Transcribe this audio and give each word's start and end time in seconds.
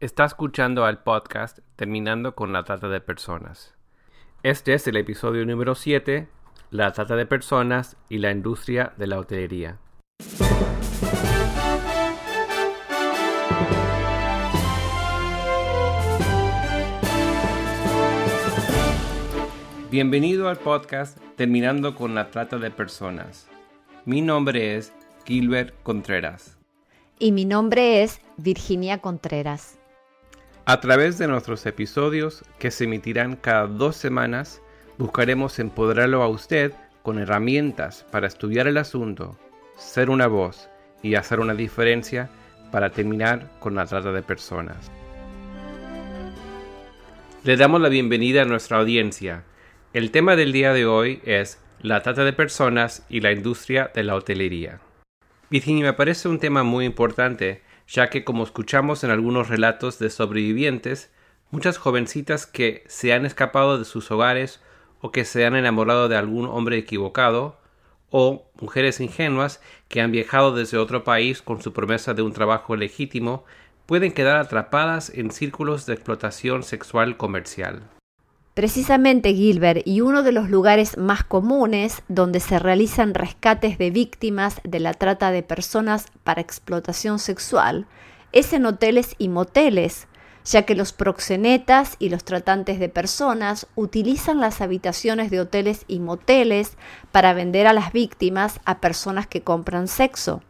Está 0.00 0.24
escuchando 0.26 0.84
al 0.84 1.02
podcast 1.02 1.58
Terminando 1.74 2.36
con 2.36 2.52
la 2.52 2.62
Trata 2.62 2.88
de 2.88 3.00
Personas. 3.00 3.74
Este 4.44 4.74
es 4.74 4.86
el 4.86 4.96
episodio 4.96 5.44
número 5.44 5.74
7, 5.74 6.28
La 6.70 6.92
Trata 6.92 7.16
de 7.16 7.26
Personas 7.26 7.96
y 8.08 8.18
la 8.18 8.30
Industria 8.30 8.92
de 8.96 9.08
la 9.08 9.18
Hotelería. 9.18 9.80
Bienvenido 19.90 20.48
al 20.48 20.58
podcast 20.58 21.18
Terminando 21.34 21.96
con 21.96 22.14
la 22.14 22.30
Trata 22.30 22.58
de 22.58 22.70
Personas. 22.70 23.48
Mi 24.04 24.22
nombre 24.22 24.76
es 24.76 24.92
Gilbert 25.26 25.74
Contreras. 25.82 26.56
Y 27.18 27.32
mi 27.32 27.44
nombre 27.44 28.04
es 28.04 28.20
Virginia 28.36 28.98
Contreras. 28.98 29.78
A 30.70 30.80
través 30.80 31.16
de 31.16 31.26
nuestros 31.26 31.64
episodios, 31.64 32.44
que 32.58 32.70
se 32.70 32.84
emitirán 32.84 33.36
cada 33.36 33.66
dos 33.66 33.96
semanas, 33.96 34.60
buscaremos 34.98 35.58
empoderarlo 35.60 36.22
a 36.22 36.28
usted 36.28 36.74
con 37.02 37.18
herramientas 37.18 38.04
para 38.12 38.26
estudiar 38.26 38.66
el 38.66 38.76
asunto, 38.76 39.38
ser 39.78 40.10
una 40.10 40.26
voz 40.26 40.68
y 41.02 41.14
hacer 41.14 41.40
una 41.40 41.54
diferencia 41.54 42.28
para 42.70 42.90
terminar 42.90 43.50
con 43.60 43.76
la 43.76 43.86
trata 43.86 44.12
de 44.12 44.20
personas. 44.22 44.90
Le 47.44 47.56
damos 47.56 47.80
la 47.80 47.88
bienvenida 47.88 48.42
a 48.42 48.44
nuestra 48.44 48.76
audiencia. 48.76 49.44
El 49.94 50.10
tema 50.10 50.36
del 50.36 50.52
día 50.52 50.74
de 50.74 50.84
hoy 50.84 51.22
es 51.24 51.58
la 51.80 52.02
trata 52.02 52.24
de 52.24 52.34
personas 52.34 53.06
y 53.08 53.22
la 53.22 53.32
industria 53.32 53.90
de 53.94 54.04
la 54.04 54.16
hotelería. 54.16 54.80
Virginia, 55.48 55.86
me 55.86 55.92
parece 55.94 56.28
un 56.28 56.38
tema 56.38 56.62
muy 56.62 56.84
importante 56.84 57.62
ya 57.88 58.10
que 58.10 58.22
como 58.22 58.44
escuchamos 58.44 59.02
en 59.02 59.10
algunos 59.10 59.48
relatos 59.48 59.98
de 59.98 60.10
sobrevivientes, 60.10 61.10
muchas 61.50 61.78
jovencitas 61.78 62.46
que 62.46 62.84
se 62.86 63.12
han 63.12 63.24
escapado 63.24 63.78
de 63.78 63.84
sus 63.84 64.10
hogares 64.10 64.60
o 65.00 65.10
que 65.10 65.24
se 65.24 65.46
han 65.46 65.56
enamorado 65.56 66.08
de 66.08 66.16
algún 66.16 66.46
hombre 66.46 66.76
equivocado, 66.76 67.58
o 68.10 68.50
mujeres 68.60 69.00
ingenuas 69.00 69.60
que 69.88 70.00
han 70.00 70.12
viajado 70.12 70.54
desde 70.54 70.78
otro 70.78 71.04
país 71.04 71.42
con 71.42 71.62
su 71.62 71.72
promesa 71.72 72.14
de 72.14 72.22
un 72.22 72.32
trabajo 72.32 72.74
legítimo, 72.76 73.44
pueden 73.86 74.12
quedar 74.12 74.36
atrapadas 74.36 75.10
en 75.10 75.30
círculos 75.30 75.86
de 75.86 75.94
explotación 75.94 76.62
sexual 76.62 77.16
comercial. 77.16 77.82
Precisamente 78.58 79.34
Gilbert, 79.34 79.86
y 79.86 80.00
uno 80.00 80.24
de 80.24 80.32
los 80.32 80.50
lugares 80.50 80.98
más 80.98 81.22
comunes 81.22 82.02
donde 82.08 82.40
se 82.40 82.58
realizan 82.58 83.14
rescates 83.14 83.78
de 83.78 83.92
víctimas 83.92 84.60
de 84.64 84.80
la 84.80 84.94
trata 84.94 85.30
de 85.30 85.44
personas 85.44 86.06
para 86.24 86.40
explotación 86.40 87.20
sexual, 87.20 87.86
es 88.32 88.52
en 88.52 88.66
hoteles 88.66 89.14
y 89.16 89.28
moteles, 89.28 90.08
ya 90.44 90.62
que 90.62 90.74
los 90.74 90.92
proxenetas 90.92 91.94
y 92.00 92.08
los 92.08 92.24
tratantes 92.24 92.80
de 92.80 92.88
personas 92.88 93.68
utilizan 93.76 94.40
las 94.40 94.60
habitaciones 94.60 95.30
de 95.30 95.38
hoteles 95.38 95.84
y 95.86 96.00
moteles 96.00 96.76
para 97.12 97.34
vender 97.34 97.68
a 97.68 97.72
las 97.72 97.92
víctimas 97.92 98.58
a 98.64 98.80
personas 98.80 99.28
que 99.28 99.42
compran 99.42 99.86
sexo. 99.86 100.42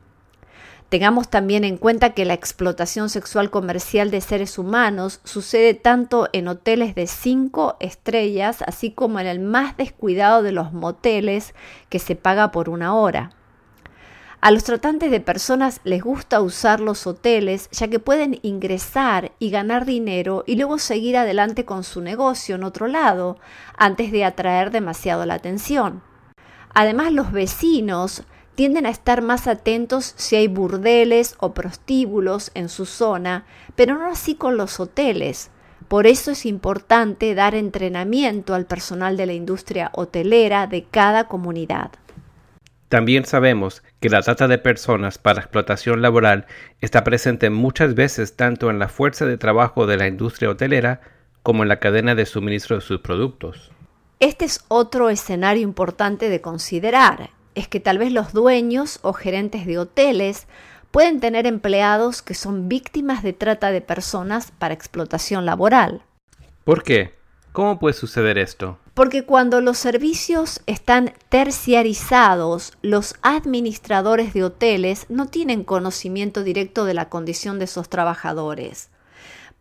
Tengamos 0.88 1.28
también 1.28 1.64
en 1.64 1.76
cuenta 1.76 2.14
que 2.14 2.24
la 2.24 2.32
explotación 2.32 3.10
sexual 3.10 3.50
comercial 3.50 4.10
de 4.10 4.22
seres 4.22 4.56
humanos 4.56 5.20
sucede 5.22 5.74
tanto 5.74 6.30
en 6.32 6.48
hoteles 6.48 6.94
de 6.94 7.06
cinco 7.06 7.76
estrellas, 7.78 8.62
así 8.62 8.92
como 8.92 9.20
en 9.20 9.26
el 9.26 9.38
más 9.38 9.76
descuidado 9.76 10.42
de 10.42 10.52
los 10.52 10.72
moteles 10.72 11.54
que 11.90 11.98
se 11.98 12.16
paga 12.16 12.52
por 12.52 12.70
una 12.70 12.94
hora. 12.94 13.32
A 14.40 14.50
los 14.50 14.64
tratantes 14.64 15.10
de 15.10 15.20
personas 15.20 15.80
les 15.84 16.02
gusta 16.02 16.40
usar 16.40 16.80
los 16.80 17.06
hoteles 17.06 17.68
ya 17.70 17.88
que 17.88 17.98
pueden 17.98 18.38
ingresar 18.42 19.32
y 19.40 19.50
ganar 19.50 19.84
dinero 19.84 20.44
y 20.46 20.54
luego 20.54 20.78
seguir 20.78 21.16
adelante 21.16 21.64
con 21.64 21.84
su 21.84 22.00
negocio 22.00 22.54
en 22.54 22.62
otro 22.62 22.86
lado 22.86 23.36
antes 23.76 24.10
de 24.12 24.24
atraer 24.24 24.70
demasiado 24.70 25.26
la 25.26 25.34
atención. 25.34 26.02
Además 26.72 27.12
los 27.12 27.32
vecinos 27.32 28.22
tienden 28.58 28.86
a 28.86 28.90
estar 28.90 29.22
más 29.22 29.46
atentos 29.46 30.14
si 30.16 30.34
hay 30.34 30.48
burdeles 30.48 31.36
o 31.38 31.54
prostíbulos 31.54 32.50
en 32.54 32.68
su 32.68 32.86
zona, 32.86 33.46
pero 33.76 33.96
no 33.96 34.10
así 34.10 34.34
con 34.34 34.56
los 34.56 34.80
hoteles. 34.80 35.52
Por 35.86 36.08
eso 36.08 36.32
es 36.32 36.44
importante 36.44 37.36
dar 37.36 37.54
entrenamiento 37.54 38.54
al 38.54 38.66
personal 38.66 39.16
de 39.16 39.26
la 39.26 39.32
industria 39.34 39.92
hotelera 39.94 40.66
de 40.66 40.82
cada 40.82 41.28
comunidad. 41.28 41.92
También 42.88 43.26
sabemos 43.26 43.84
que 44.00 44.08
la 44.08 44.22
trata 44.22 44.48
de 44.48 44.58
personas 44.58 45.18
para 45.18 45.38
explotación 45.38 46.02
laboral 46.02 46.46
está 46.80 47.04
presente 47.04 47.50
muchas 47.50 47.94
veces 47.94 48.34
tanto 48.34 48.70
en 48.70 48.80
la 48.80 48.88
fuerza 48.88 49.24
de 49.24 49.38
trabajo 49.38 49.86
de 49.86 49.98
la 49.98 50.08
industria 50.08 50.50
hotelera 50.50 51.00
como 51.44 51.62
en 51.62 51.68
la 51.68 51.78
cadena 51.78 52.16
de 52.16 52.26
suministro 52.26 52.74
de 52.74 52.82
sus 52.82 53.02
productos. 53.02 53.70
Este 54.18 54.46
es 54.46 54.64
otro 54.66 55.10
escenario 55.10 55.62
importante 55.62 56.28
de 56.28 56.40
considerar 56.40 57.37
es 57.58 57.66
que 57.66 57.80
tal 57.80 57.98
vez 57.98 58.12
los 58.12 58.32
dueños 58.32 59.00
o 59.02 59.12
gerentes 59.12 59.66
de 59.66 59.78
hoteles 59.78 60.46
pueden 60.92 61.18
tener 61.18 61.46
empleados 61.46 62.22
que 62.22 62.34
son 62.34 62.68
víctimas 62.68 63.22
de 63.22 63.32
trata 63.32 63.72
de 63.72 63.80
personas 63.80 64.52
para 64.52 64.74
explotación 64.74 65.44
laboral. 65.44 66.02
¿Por 66.64 66.84
qué? 66.84 67.14
¿Cómo 67.52 67.80
puede 67.80 67.94
suceder 67.94 68.38
esto? 68.38 68.78
Porque 68.94 69.24
cuando 69.24 69.60
los 69.60 69.76
servicios 69.76 70.60
están 70.66 71.12
terciarizados, 71.28 72.74
los 72.82 73.16
administradores 73.22 74.32
de 74.34 74.44
hoteles 74.44 75.06
no 75.08 75.26
tienen 75.26 75.64
conocimiento 75.64 76.44
directo 76.44 76.84
de 76.84 76.94
la 76.94 77.08
condición 77.08 77.58
de 77.58 77.64
esos 77.64 77.88
trabajadores. 77.88 78.90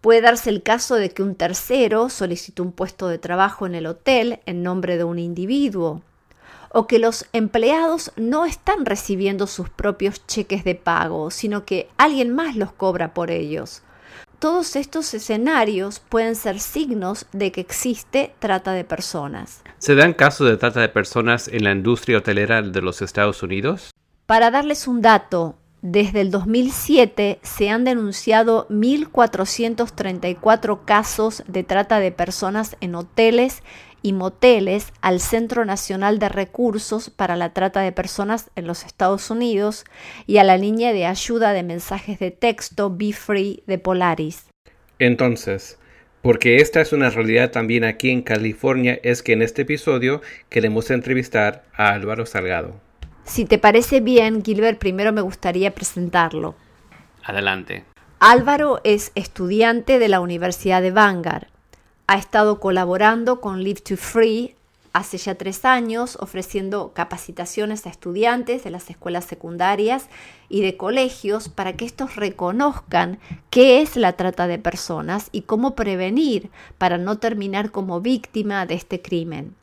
Puede 0.02 0.22
darse 0.22 0.52
el 0.52 0.62
caso 0.62 0.96
de 0.96 1.10
que 1.10 1.24
un 1.24 1.34
tercero 1.34 2.10
solicite 2.10 2.62
un 2.62 2.72
puesto 2.72 3.08
de 3.08 3.18
trabajo 3.18 3.66
en 3.66 3.74
el 3.74 3.88
hotel 3.88 4.40
en 4.46 4.62
nombre 4.62 4.98
de 4.98 5.04
un 5.04 5.18
individuo 5.18 6.04
o 6.70 6.88
que 6.88 7.00
los 7.00 7.26
empleados 7.34 8.12
no 8.16 8.46
están 8.46 8.86
recibiendo 8.86 9.48
sus 9.48 9.70
propios 9.70 10.26
cheques 10.28 10.64
de 10.64 10.76
pago, 10.76 11.32
sino 11.32 11.66
que 11.66 11.90
alguien 11.98 12.34
más 12.34 12.56
los 12.56 12.72
cobra 12.72 13.14
por 13.14 13.32
ellos. 13.32 13.82
Todos 14.40 14.76
estos 14.76 15.12
escenarios 15.16 16.00
pueden 16.00 16.36
ser 16.36 16.60
signos 16.60 17.26
de 17.32 17.52
que 17.52 17.62
existe 17.62 18.36
trata 18.38 18.74
de 18.74 18.84
personas. 18.84 19.64
¿Se 19.80 19.96
dan 19.96 20.14
casos 20.14 20.48
de 20.48 20.58
trata 20.58 20.80
de 20.80 20.90
personas 20.90 21.48
en 21.48 21.64
la 21.64 21.72
industria 21.72 22.20
hotelera 22.20 22.62
de 22.62 22.82
los 22.82 23.02
Estados 23.02 23.42
Unidos? 23.42 23.90
Para 24.28 24.52
darles 24.52 24.88
un 24.88 25.02
dato, 25.02 25.56
desde 25.82 26.22
el 26.22 26.32
2007 26.32 27.40
se 27.44 27.70
han 27.70 27.84
denunciado 27.84 28.68
1.434 28.70 30.80
casos 30.86 31.44
de 31.48 31.64
trata 31.64 32.00
de 32.00 32.12
personas 32.12 32.78
en 32.82 32.96
hoteles 32.96 33.62
y 34.02 34.14
moteles 34.14 34.94
al 35.02 35.20
Centro 35.20 35.66
Nacional 35.66 36.20
de 36.20 36.30
Recursos 36.30 37.10
para 37.10 37.36
la 37.36 37.54
Trata 37.54 37.82
de 37.82 37.92
Personas 37.92 38.50
en 38.56 38.68
los 38.68 38.86
Estados 38.86 39.30
Unidos 39.30 39.86
y 40.26 40.38
a 40.38 40.44
la 40.44 40.58
línea 40.58 40.94
de 40.94 41.06
ayuda 41.06 41.54
de 41.54 41.64
mensajes 41.64 42.20
de 42.20 42.32
texto 42.32 42.96
Be 42.96 43.14
Free 43.14 43.64
de 43.68 43.78
Polaris. 43.78 44.46
Entonces, 45.00 45.78
porque 46.22 46.58
esta 46.58 46.82
es 46.82 46.94
una 46.94 47.10
realidad 47.10 47.52
también 47.52 47.84
aquí 47.84 48.10
en 48.10 48.22
California, 48.22 49.00
es 49.04 49.24
que 49.24 49.34
en 49.34 49.42
este 49.42 49.64
episodio 49.64 50.22
queremos 50.50 50.90
entrevistar 50.92 51.64
a 51.74 51.90
Álvaro 51.90 52.26
Salgado. 52.26 52.80
Si 53.24 53.46
te 53.46 53.58
parece 53.58 54.00
bien, 54.00 54.44
Gilbert, 54.44 54.80
primero 54.80 55.12
me 55.12 55.22
gustaría 55.22 55.76
presentarlo. 55.76 56.56
Adelante. 57.24 57.84
Álvaro 58.20 58.80
es 58.84 59.12
estudiante 59.16 60.00
de 60.00 60.08
la 60.08 60.22
Universidad 60.22 60.82
de 60.82 60.92
Vanguard 60.92 61.48
ha 62.08 62.18
estado 62.18 62.60
colaborando 62.62 63.42
con 63.42 63.64
Live 63.64 63.82
to 63.82 63.98
Free 63.98 64.56
hace 64.94 65.18
ya 65.18 65.36
tres 65.36 65.66
años, 65.66 66.18
ofreciendo 66.22 66.92
capacitaciones 66.94 67.86
a 67.86 67.90
estudiantes 67.90 68.64
de 68.64 68.72
las 68.72 68.90
escuelas 68.90 69.26
secundarias 69.26 70.08
y 70.50 70.62
de 70.62 70.78
colegios 70.78 71.50
para 71.50 71.74
que 71.74 71.86
estos 71.86 72.16
reconozcan 72.16 73.20
qué 73.50 73.82
es 73.82 73.96
la 73.98 74.14
trata 74.14 74.48
de 74.48 74.58
personas 74.58 75.30
y 75.32 75.42
cómo 75.42 75.76
prevenir 75.76 76.50
para 76.78 76.98
no 76.98 77.20
terminar 77.20 77.72
como 77.72 78.02
víctima 78.02 78.66
de 78.66 78.76
este 78.76 79.02
crimen. 79.02 79.54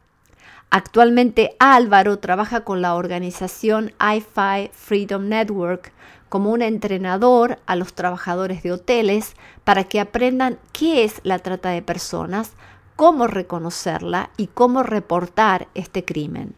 Actualmente 0.71 1.57
Álvaro 1.59 2.19
trabaja 2.19 2.61
con 2.61 2.83
la 2.83 2.95
organización 2.95 3.93
IFI 4.01 4.71
Freedom 4.73 5.29
Network 5.29 5.93
como 6.29 6.51
un 6.51 6.63
entrenador 6.63 7.59
a 7.67 7.77
los 7.77 7.95
trabajadores 7.95 8.63
de 8.63 8.73
hoteles 8.73 9.35
para 9.65 9.85
que 9.85 10.01
aprendan 10.01 10.59
qué 10.73 11.05
es 11.05 11.21
la 11.23 11.39
trata 11.39 11.71
de 11.71 11.83
personas, 11.83 12.53
cómo 12.97 13.27
reconocerla 13.27 14.31
y 14.37 14.49
cómo 14.49 14.83
reportar 14.83 15.69
este 15.75 16.05
crimen. 16.05 16.55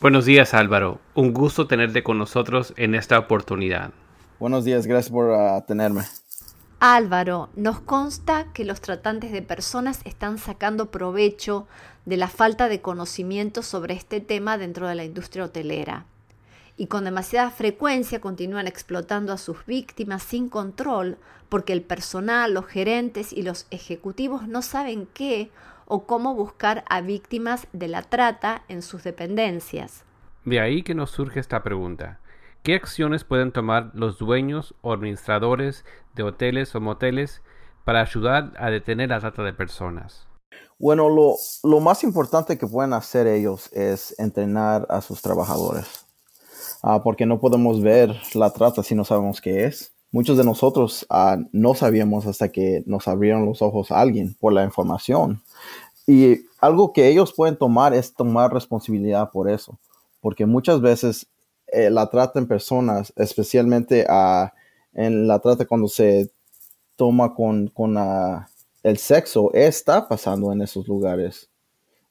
Buenos 0.00 0.24
días 0.24 0.54
Álvaro, 0.54 0.98
un 1.14 1.32
gusto 1.32 1.66
tenerte 1.66 2.02
con 2.02 2.18
nosotros 2.18 2.74
en 2.76 2.94
esta 2.94 3.18
oportunidad. 3.18 3.92
Buenos 4.40 4.64
días, 4.64 4.86
gracias 4.86 5.12
por 5.12 5.30
uh, 5.30 5.62
tenerme. 5.66 6.02
Álvaro, 6.80 7.48
nos 7.54 7.78
consta 7.78 8.46
que 8.52 8.64
los 8.64 8.80
tratantes 8.80 9.30
de 9.30 9.42
personas 9.42 10.00
están 10.04 10.38
sacando 10.38 10.90
provecho 10.90 11.68
de 12.06 12.16
la 12.16 12.26
falta 12.26 12.68
de 12.68 12.80
conocimiento 12.80 13.62
sobre 13.62 13.94
este 13.94 14.20
tema 14.20 14.58
dentro 14.58 14.88
de 14.88 14.96
la 14.96 15.04
industria 15.04 15.44
hotelera. 15.44 16.06
Y 16.82 16.88
con 16.88 17.04
demasiada 17.04 17.52
frecuencia 17.52 18.20
continúan 18.20 18.66
explotando 18.66 19.32
a 19.32 19.36
sus 19.38 19.64
víctimas 19.66 20.20
sin 20.24 20.48
control 20.48 21.16
porque 21.48 21.72
el 21.72 21.82
personal, 21.82 22.54
los 22.54 22.66
gerentes 22.66 23.32
y 23.32 23.42
los 23.42 23.68
ejecutivos 23.70 24.48
no 24.48 24.62
saben 24.62 25.06
qué 25.14 25.52
o 25.86 26.06
cómo 26.06 26.34
buscar 26.34 26.82
a 26.88 27.00
víctimas 27.00 27.68
de 27.72 27.86
la 27.86 28.02
trata 28.02 28.64
en 28.66 28.82
sus 28.82 29.04
dependencias. 29.04 30.02
De 30.44 30.58
ahí 30.58 30.82
que 30.82 30.96
nos 30.96 31.12
surge 31.12 31.38
esta 31.38 31.62
pregunta. 31.62 32.18
¿Qué 32.64 32.74
acciones 32.74 33.22
pueden 33.22 33.52
tomar 33.52 33.92
los 33.94 34.18
dueños 34.18 34.74
o 34.80 34.92
administradores 34.92 35.84
de 36.16 36.24
hoteles 36.24 36.74
o 36.74 36.80
moteles 36.80 37.42
para 37.84 38.00
ayudar 38.00 38.54
a 38.58 38.70
detener 38.70 39.10
la 39.10 39.20
trata 39.20 39.44
de 39.44 39.52
personas? 39.52 40.26
Bueno, 40.80 41.08
lo, 41.08 41.36
lo, 41.62 41.78
más 41.78 42.02
importante 42.02 42.58
que 42.58 42.66
pueden 42.66 42.92
hacer 42.92 43.28
ellos 43.28 43.72
es 43.72 44.18
entrenar 44.18 44.84
a 44.90 45.00
sus 45.00 45.22
trabajadores, 45.22 46.01
ah, 46.82 47.02
porque 47.02 47.26
no 47.26 47.40
podemos 47.40 47.80
ver 47.80 48.14
la 48.34 48.50
trata 48.50 48.82
si 48.82 48.94
no 48.94 49.04
sabemos 49.04 49.40
qué 49.40 49.64
es. 49.64 49.92
Muchos 50.10 50.36
de 50.36 50.44
nosotros 50.44 51.06
ah, 51.08 51.38
no 51.52 51.74
sabíamos 51.74 52.26
hasta 52.26 52.50
que 52.50 52.82
nos 52.86 53.08
abrieron 53.08 53.46
los 53.46 53.62
ojos 53.62 53.90
a 53.90 54.00
alguien 54.00 54.34
por 54.38 54.52
la 54.52 54.64
información. 54.64 55.42
Y 56.06 56.40
algo 56.60 56.92
que 56.92 57.08
ellos 57.08 57.32
pueden 57.32 57.56
tomar 57.56 57.94
es 57.94 58.12
tomar 58.12 58.52
responsabilidad 58.52 59.30
por 59.30 59.48
eso, 59.48 59.78
porque 60.20 60.44
muchas 60.46 60.80
veces 60.80 61.28
eh, 61.68 61.90
la 61.90 62.10
trata 62.10 62.38
en 62.38 62.46
personas, 62.46 63.12
especialmente 63.16 64.04
ah, 64.08 64.52
en 64.92 65.26
la 65.26 65.38
trata 65.38 65.64
cuando 65.64 65.88
se 65.88 66.30
toma 66.96 67.34
con, 67.34 67.68
con 67.68 67.96
el 68.82 68.98
sexo, 68.98 69.52
está 69.54 70.08
pasando 70.08 70.52
en 70.52 70.60
esos 70.60 70.86
lugares, 70.86 71.48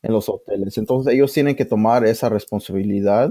en 0.01 0.13
los 0.13 0.27
hoteles. 0.29 0.77
Entonces 0.77 1.13
ellos 1.13 1.31
tienen 1.31 1.55
que 1.55 1.65
tomar 1.65 2.05
esa 2.05 2.29
responsabilidad 2.29 3.29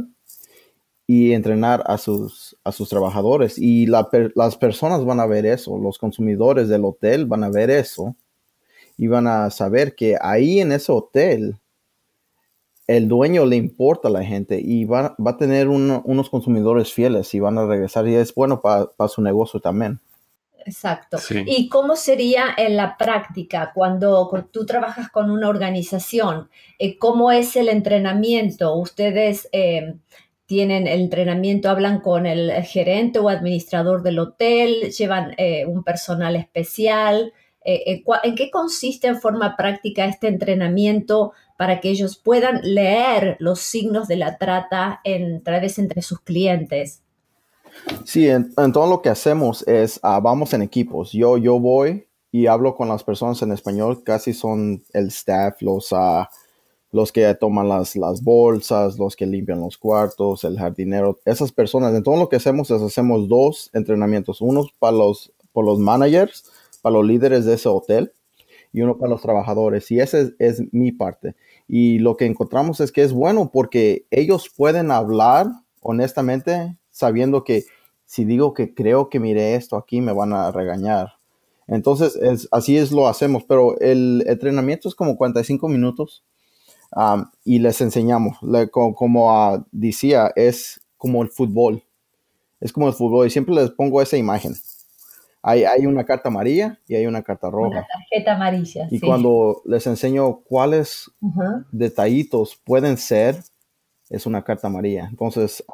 y 1.12 1.32
entrenar 1.32 1.82
a 1.86 1.98
sus, 1.98 2.56
a 2.62 2.70
sus 2.70 2.88
trabajadores. 2.88 3.58
Y 3.58 3.86
las 3.86 4.56
personas 4.56 5.04
van 5.04 5.18
a 5.18 5.26
ver 5.26 5.44
eso, 5.44 5.76
los 5.76 5.98
consumidores 5.98 6.68
del 6.68 6.84
hotel 6.84 7.26
van 7.26 7.42
a 7.42 7.48
ver 7.48 7.68
eso 7.68 8.14
y 8.96 9.08
van 9.08 9.26
a 9.26 9.50
saber 9.50 9.96
que 9.96 10.16
ahí 10.20 10.60
en 10.60 10.70
ese 10.70 10.92
hotel 10.92 11.56
el 12.86 13.08
dueño 13.08 13.44
le 13.44 13.56
importa 13.56 14.06
a 14.06 14.12
la 14.12 14.22
gente 14.22 14.60
y 14.62 14.84
va, 14.84 15.16
a 15.18 15.36
tener 15.36 15.66
unos 15.66 16.30
consumidores 16.30 16.92
fieles 16.92 17.34
y 17.34 17.40
van 17.40 17.58
a 17.58 17.66
regresar 17.66 18.06
y 18.06 18.14
es 18.14 18.32
bueno 18.32 18.60
para 18.60 19.08
su 19.08 19.20
negocio 19.20 19.58
también. 19.58 19.98
Exacto. 20.64 21.18
¿Y 21.44 21.68
cómo 21.70 21.96
sería 21.96 22.44
en 22.56 22.76
la 22.76 22.96
práctica 22.96 23.72
cuando 23.74 24.30
tú 24.52 24.64
trabajas 24.64 25.10
con 25.10 25.32
una 25.32 25.48
organización? 25.48 26.48
Eh, 26.78 26.98
¿Cómo 26.98 27.32
es 27.32 27.56
el 27.56 27.68
entrenamiento? 27.68 28.76
¿Ustedes 28.76 29.48
eh, 29.50 29.96
tienen 30.50 30.88
el 30.88 31.02
entrenamiento, 31.02 31.70
hablan 31.70 32.00
con 32.00 32.26
el 32.26 32.50
gerente 32.64 33.20
o 33.20 33.28
administrador 33.28 34.02
del 34.02 34.18
hotel, 34.18 34.90
llevan 34.90 35.32
eh, 35.36 35.64
un 35.64 35.84
personal 35.84 36.34
especial? 36.34 37.32
Eh, 37.64 37.84
eh, 37.86 38.04
¿En 38.24 38.34
qué 38.34 38.50
consiste 38.50 39.06
en 39.06 39.20
forma 39.20 39.56
práctica 39.56 40.06
este 40.06 40.26
entrenamiento 40.26 41.30
para 41.56 41.78
que 41.78 41.90
ellos 41.90 42.16
puedan 42.16 42.62
leer 42.64 43.36
los 43.38 43.60
signos 43.60 44.08
de 44.08 44.16
la 44.16 44.38
trata 44.38 45.00
en, 45.04 45.40
vez 45.44 45.78
entre 45.78 46.02
sus 46.02 46.18
clientes? 46.18 47.04
Sí, 48.04 48.28
en, 48.28 48.52
todo 48.72 48.90
lo 48.90 49.02
que 49.02 49.08
hacemos 49.08 49.62
es, 49.68 50.00
ah, 50.02 50.18
vamos 50.18 50.52
en 50.52 50.62
equipos. 50.62 51.12
Yo, 51.12 51.38
yo 51.38 51.60
voy 51.60 52.08
y 52.32 52.48
hablo 52.48 52.74
con 52.74 52.88
las 52.88 53.04
personas 53.04 53.40
en 53.42 53.52
español, 53.52 54.02
casi 54.02 54.32
son 54.32 54.82
el 54.94 55.06
staff, 55.10 55.62
los, 55.62 55.92
uh, 55.92 56.24
los 56.92 57.12
que 57.12 57.32
toman 57.34 57.68
las, 57.68 57.96
las 57.96 58.22
bolsas, 58.22 58.98
los 58.98 59.14
que 59.14 59.26
limpian 59.26 59.60
los 59.60 59.78
cuartos, 59.78 60.44
el 60.44 60.58
jardinero, 60.58 61.18
esas 61.24 61.52
personas. 61.52 61.94
En 61.94 62.02
todo 62.02 62.16
lo 62.16 62.28
que 62.28 62.36
hacemos 62.36 62.70
es, 62.70 62.82
hacemos 62.82 63.28
dos 63.28 63.70
entrenamientos, 63.72 64.40
unos 64.40 64.72
para 64.78 64.96
los, 64.96 65.32
por 65.52 65.64
los 65.64 65.78
managers, 65.78 66.44
para 66.82 66.94
los 66.94 67.06
líderes 67.06 67.44
de 67.44 67.54
ese 67.54 67.68
hotel 67.68 68.12
y 68.72 68.82
uno 68.82 68.98
para 68.98 69.10
los 69.10 69.22
trabajadores. 69.22 69.90
Y 69.90 70.00
esa 70.00 70.30
es, 70.38 70.62
mi 70.72 70.92
parte. 70.92 71.34
Y 71.68 71.98
lo 71.98 72.16
que 72.16 72.26
encontramos 72.26 72.80
es 72.80 72.90
que 72.90 73.02
es 73.02 73.12
bueno 73.12 73.50
porque 73.52 74.06
ellos 74.10 74.50
pueden 74.54 74.90
hablar 74.90 75.46
honestamente 75.80 76.76
sabiendo 76.90 77.44
que 77.44 77.64
si 78.04 78.24
digo 78.24 78.52
que 78.54 78.74
creo 78.74 79.08
que 79.08 79.20
miré 79.20 79.54
esto 79.54 79.76
aquí 79.76 80.00
me 80.00 80.12
van 80.12 80.32
a 80.32 80.50
regañar. 80.50 81.14
Entonces, 81.68 82.18
así 82.50 82.76
es 82.76 82.90
lo 82.90 83.06
hacemos, 83.06 83.44
pero 83.44 83.78
el 83.78 84.24
entrenamiento 84.26 84.88
es 84.88 84.96
como 84.96 85.16
45 85.16 85.68
minutos 85.68 86.24
um, 86.94 87.24
y 87.44 87.58
les 87.58 87.80
enseñamos, 87.80 88.38
como, 88.70 89.32
ah, 89.32 89.64
decía, 89.72 90.32
es 90.36 90.80
como 90.96 91.22
el 91.22 91.28
fútbol, 91.28 91.82
es 92.60 92.72
como 92.72 92.88
el 92.88 92.94
fútbol 92.94 93.26
y 93.26 93.30
siempre 93.30 93.54
les 93.54 93.70
pongo 93.70 94.02
esa 94.02 94.16
imagen. 94.16 94.54
Hay, 95.42 95.86
una 95.86 96.04
carta 96.04 96.28
amarilla 96.28 96.78
y 96.86 96.96
hay 96.96 97.06
una 97.06 97.22
carta 97.22 97.48
roja. 97.48 97.68
Una 97.68 97.86
tarjeta 97.86 98.34
amarilla. 98.34 98.88
Y 98.90 99.00
cuando 99.00 99.62
les 99.64 99.86
enseño 99.86 100.40
cuáles 100.40 101.10
detallitos 101.72 102.60
pueden 102.62 102.98
ser, 102.98 103.36
es 104.10 104.26
una 104.26 104.44
carta 104.44 104.66
amarilla. 104.66 105.06
Entonces, 105.08 105.64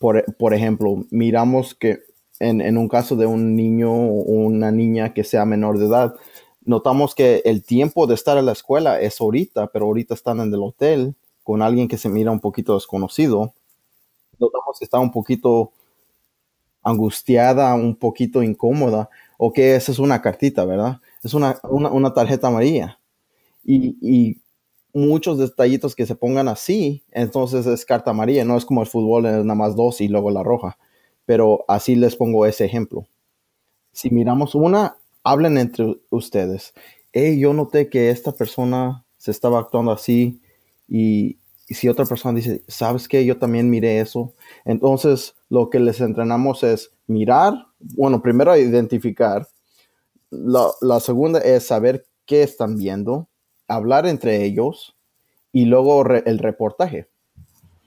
por, 0.00 0.54
ejemplo, 0.54 1.04
miramos 1.10 1.74
que 1.74 2.00
en, 2.40 2.76
un 2.76 2.88
caso 2.88 3.16
de 3.16 3.26
un 3.26 3.54
niño 3.54 3.92
o 3.92 4.22
una 4.22 4.72
niña 4.72 5.14
que 5.14 5.22
sea 5.22 5.44
menor 5.44 5.78
de 5.78 5.86
edad, 5.86 6.14
notamos 6.64 7.14
que 7.14 7.42
el 7.44 7.62
tiempo 7.62 8.06
de 8.06 8.14
estar 8.14 8.38
en 8.38 8.46
la 8.46 8.52
escuela 8.52 9.00
es 9.00 9.20
ahorita, 9.20 9.68
pero 9.68 9.86
ahorita 9.86 10.14
están 10.14 10.40
en 10.40 10.52
el 10.52 10.62
hotel 10.62 11.14
con 11.42 11.62
alguien 11.62 11.88
que 11.88 11.98
se 11.98 12.08
mira 12.08 12.30
un 12.30 12.40
poquito 12.40 12.74
desconocido. 12.74 13.52
Notamos 14.38 14.78
que 14.78 14.84
está 14.84 14.98
un 14.98 15.12
poquito 15.12 15.72
angustiada, 16.82 17.74
un 17.74 17.96
poquito 17.96 18.42
incómoda, 18.42 19.08
o 19.38 19.52
que 19.52 19.74
esa 19.74 19.92
es 19.92 19.98
una 19.98 20.20
cartita, 20.20 20.64
¿verdad? 20.64 21.00
Es 21.22 21.34
una, 21.34 21.58
tarjeta 22.14 22.48
amarilla. 22.48 22.98
Y, 23.64 24.40
muchos 24.96 25.38
detallitos 25.38 25.96
que 25.96 26.06
se 26.06 26.14
pongan 26.14 26.46
así, 26.46 27.02
entonces 27.10 27.66
es 27.66 27.84
carta 27.84 28.12
amarilla, 28.12 28.44
no 28.44 28.56
es 28.56 28.64
como 28.64 28.80
el 28.80 28.86
fútbol, 28.86 29.26
es 29.26 29.44
nada 29.44 29.56
más 29.56 29.74
dos 29.74 30.00
y 30.00 30.06
luego 30.06 30.30
la 30.30 30.44
roja. 30.44 30.78
Pero 31.26 31.64
así 31.66 31.96
les 31.96 32.14
pongo 32.14 32.46
ese 32.46 32.64
ejemplo. 32.64 33.04
Si 33.90 34.10
miramos 34.10 34.54
una, 34.54 34.96
hablen 35.24 35.58
entre 35.58 36.00
ustedes. 36.10 36.74
Hey, 37.12 37.38
yo 37.38 37.52
noté 37.52 37.88
que 37.88 38.10
esta 38.10 38.32
persona 38.32 39.04
se 39.18 39.30
estaba 39.30 39.58
actuando 39.58 39.90
así 39.90 40.40
y, 40.88 41.38
y 41.68 41.74
si 41.74 41.88
otra 41.88 42.04
persona 42.04 42.36
dice, 42.36 42.62
¿sabes 42.68 43.08
qué? 43.08 43.24
Yo 43.24 43.38
también 43.38 43.70
miré 43.70 44.00
eso. 44.00 44.34
Entonces, 44.64 45.34
lo 45.48 45.70
que 45.70 45.80
les 45.80 46.00
entrenamos 46.00 46.62
es 46.62 46.92
mirar, 47.06 47.54
bueno, 47.78 48.20
primero 48.22 48.56
identificar. 48.56 49.48
La, 50.30 51.00
segunda 51.00 51.38
es 51.38 51.66
saber 51.66 52.06
qué 52.26 52.42
están 52.42 52.76
viendo, 52.76 53.28
hablar 53.68 54.06
entre 54.06 54.44
ellos 54.44 54.96
y 55.52 55.64
luego 55.64 56.04
el 56.06 56.38
reportaje. 56.38 57.08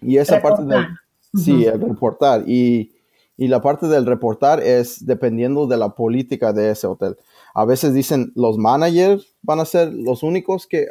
Y 0.01 0.17
esa 0.17 0.41
parte 0.41 0.63
del... 0.63 0.85
Sí, 1.33 1.65
el 1.65 1.81
reportar. 1.81 2.43
Y, 2.47 2.93
la 3.38 3.62
parte 3.62 3.88
del 3.88 4.08
reportar 4.08 4.62
es 4.62 5.06
dependiendo 5.06 5.67
de 5.67 5.77
la 5.77 5.89
política 5.89 6.53
de 6.53 6.72
ese 6.72 6.88
hotel. 6.88 7.17
A 7.53 7.65
veces 7.65 7.94
dicen 7.94 8.32
los 8.36 8.58
managers 8.58 9.36
van 9.44 9.60
a 9.60 9.65
ser 9.65 9.94
los 9.94 10.24
únicos 10.24 10.65
que 10.65 10.88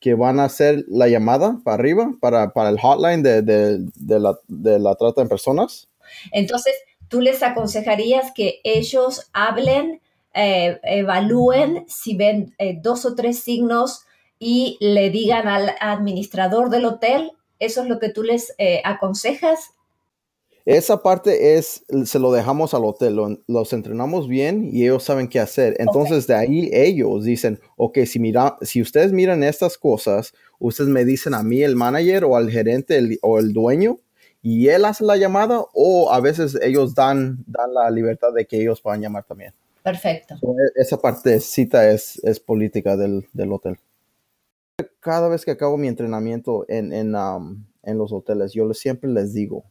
que 0.00 0.14
van 0.14 0.40
a 0.40 0.44
hacer 0.44 0.84
la 0.88 1.08
llamada 1.08 1.60
para 1.62 1.74
arriba, 1.74 2.14
para, 2.20 2.50
el 2.68 2.80
hotline 2.80 3.22
de, 3.22 3.38
la, 4.18 4.94
trata 4.96 5.22
de 5.22 5.28
personas. 5.28 5.88
Entonces, 6.32 6.74
tú 7.08 7.20
les 7.20 7.42
aconsejarías 7.42 8.32
que 8.32 8.60
ellos 8.64 9.28
hablen, 9.34 10.00
eh, 10.32 10.80
evalúen 10.82 11.84
si 11.86 12.16
ven 12.16 12.54
eh, 12.58 12.78
dos 12.80 13.04
o 13.04 13.14
tres 13.14 13.40
signos 13.40 14.04
y 14.38 14.78
le 14.80 15.10
digan 15.10 15.48
al 15.48 15.74
administrador 15.80 16.70
del 16.70 16.86
hotel, 16.86 17.32
¿eso 17.58 17.82
es 17.82 17.88
lo 17.88 17.98
que 17.98 18.08
tú 18.08 18.22
les 18.22 18.54
eh, 18.56 18.80
aconsejas? 18.84 19.74
Esa 20.64 21.02
parte 21.02 21.56
es, 21.56 21.84
se 22.04 22.18
lo 22.18 22.32
dejamos 22.32 22.74
al 22.74 22.84
hotel, 22.84 23.38
los 23.46 23.72
entrenamos 23.72 24.28
bien 24.28 24.68
y 24.72 24.82
ellos 24.82 25.04
saben 25.04 25.28
qué 25.28 25.40
hacer. 25.40 25.76
Entonces 25.78 26.26
de 26.26 26.34
ahí 26.34 26.70
ellos 26.72 27.24
dicen, 27.24 27.60
ok, 27.76 28.00
si, 28.06 28.18
mira, 28.18 28.56
si 28.62 28.82
ustedes 28.82 29.12
miran 29.12 29.42
estas 29.42 29.78
cosas, 29.78 30.34
ustedes 30.58 30.90
me 30.90 31.04
dicen 31.04 31.34
a 31.34 31.42
mí, 31.42 31.62
el 31.62 31.76
manager 31.76 32.24
o 32.24 32.36
al 32.36 32.50
gerente 32.50 33.00
o 33.22 33.38
el 33.38 33.52
dueño, 33.52 33.98
y 34.42 34.68
él 34.68 34.84
hace 34.84 35.04
la 35.04 35.16
llamada 35.16 35.64
o 35.74 36.12
a 36.12 36.20
veces 36.20 36.58
ellos 36.62 36.94
dan, 36.94 37.44
dan 37.46 37.74
la 37.74 37.90
libertad 37.90 38.32
de 38.34 38.46
que 38.46 38.60
ellos 38.60 38.80
puedan 38.80 39.00
llamar 39.00 39.24
también. 39.24 39.52
Perfecto. 39.82 40.34
E, 40.34 40.80
esa 40.80 40.98
partecita 40.98 41.90
es, 41.90 42.22
es 42.24 42.40
política 42.40 42.96
del, 42.96 43.26
del, 43.32 43.52
hotel. 43.52 43.78
Cada 45.00 45.28
vez 45.28 45.44
que 45.44 45.50
acabo 45.50 45.76
mi 45.76 45.88
entrenamiento 45.88 46.64
en, 46.68 46.92
en, 46.92 47.14
um, 47.14 47.64
en 47.82 47.98
los 47.98 48.12
hoteles, 48.12 48.52
yo 48.52 48.72
siempre 48.74 49.10
les 49.10 49.34
digo, 49.34 49.64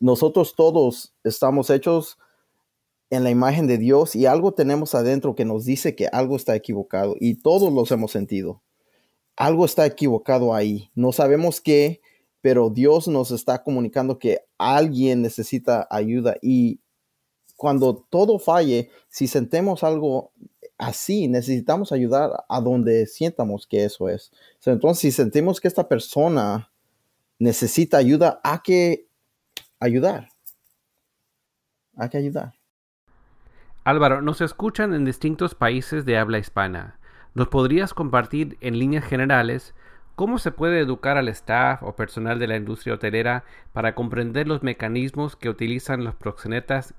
nosotros 0.00 0.54
todos 0.56 1.14
estamos 1.24 1.70
hechos 1.70 2.18
en 3.10 3.22
la 3.22 3.30
imagen 3.30 3.66
de 3.66 3.78
Dios 3.78 4.16
y 4.16 4.26
algo 4.26 4.54
tenemos 4.54 4.94
adentro 4.94 5.34
que 5.34 5.44
nos 5.44 5.64
dice 5.64 5.94
que 5.94 6.08
algo 6.08 6.36
está 6.36 6.56
equivocado 6.56 7.16
y 7.20 7.36
todos 7.36 7.72
los 7.72 7.90
hemos 7.90 8.10
sentido. 8.10 8.62
Algo 9.36 9.64
está 9.64 9.86
equivocado 9.86 10.54
ahí. 10.54 10.90
No 10.94 11.12
sabemos 11.12 11.60
qué, 11.60 12.00
pero 12.40 12.70
Dios 12.70 13.08
nos 13.08 13.30
está 13.30 13.62
comunicando 13.62 14.18
que 14.18 14.40
alguien 14.58 15.22
necesita 15.22 15.86
ayuda 15.90 16.36
y 16.42 16.80
cuando 17.56 17.94
todo 18.10 18.38
falle, 18.38 18.90
si 19.08 19.28
sentemos 19.28 19.84
algo 19.84 20.32
así, 20.76 21.28
necesitamos 21.28 21.92
ayudar 21.92 22.44
a 22.48 22.60
donde 22.60 23.06
sientamos 23.06 23.66
que 23.66 23.84
eso 23.84 24.08
es. 24.08 24.32
Entonces, 24.64 25.00
si 25.00 25.12
sentimos 25.12 25.60
que 25.60 25.68
esta 25.68 25.88
persona 25.88 26.70
necesita 27.38 27.98
ayuda, 27.98 28.40
hay 28.42 28.58
que 28.64 29.06
ayudar. 29.84 30.28
Hay 31.96 32.08
que 32.08 32.18
ayudar. 32.18 32.54
Álvaro, 33.84 34.22
nos 34.22 34.40
escuchan 34.40 34.94
en 34.94 35.04
distintos 35.04 35.54
países 35.54 36.04
de 36.04 36.18
habla 36.18 36.38
hispana. 36.38 36.98
¿Nos 37.34 37.48
podrías 37.48 37.92
compartir 37.92 38.56
en 38.60 38.78
líneas 38.78 39.04
generales 39.04 39.74
cómo 40.14 40.38
se 40.38 40.52
puede 40.52 40.80
educar 40.80 41.16
al 41.16 41.28
staff 41.28 41.82
o 41.82 41.94
personal 41.96 42.38
de 42.38 42.46
la 42.46 42.56
industria 42.56 42.94
hotelera 42.94 43.44
para 43.72 43.94
comprender 43.94 44.46
los 44.46 44.62
mecanismos 44.62 45.36
que 45.36 45.48
utilizan 45.48 46.04
los 46.04 46.14
proxenetas 46.14 46.94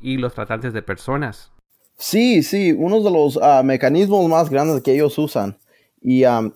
y 0.00 0.16
los, 0.18 0.34
tratantes 0.34 0.72
de 0.72 0.82
personas? 0.82 1.50
Sí, 1.96 2.42
sí, 2.42 2.72
uno 2.72 3.02
de 3.02 3.10
los 3.10 3.38
ah, 3.42 3.62
mecanismos 3.64 4.28
más 4.28 4.50
grandes 4.50 4.82
que 4.82 4.94
ellos 4.94 5.18
usan, 5.18 5.58
y 6.00 6.26
uh, 6.26 6.52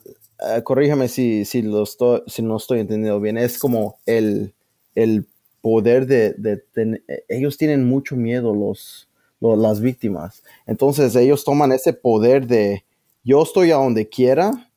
corrígeme 0.62 1.08
si, 1.08 1.44
si, 1.44 1.62
lo 1.62 1.82
estoy, 1.82 2.22
si 2.26 2.42
no 2.42 2.58
estoy 2.58 2.80
entendiendo 2.80 3.18
bien, 3.20 3.38
es 3.38 3.58
como 3.58 3.98
el, 4.06 4.54
el 4.94 5.26
poder 5.60 6.06
de, 6.06 6.32
de 6.34 6.62
ellos 7.28 7.56
tienen 7.56 7.86
mucho 7.86 8.16
miedo 8.16 8.54
los, 8.54 9.08
las 9.40 9.80
víctimas. 9.80 10.42
Entonces 10.66 11.16
ellos 11.16 11.44
toman 11.44 11.72
ese 11.72 11.92
poder 11.92 12.46
de 12.46 12.84
yo 13.24 13.42
estoy 13.42 13.70
a 13.70 13.76
donde 13.76 14.08
quiera, 14.08 14.70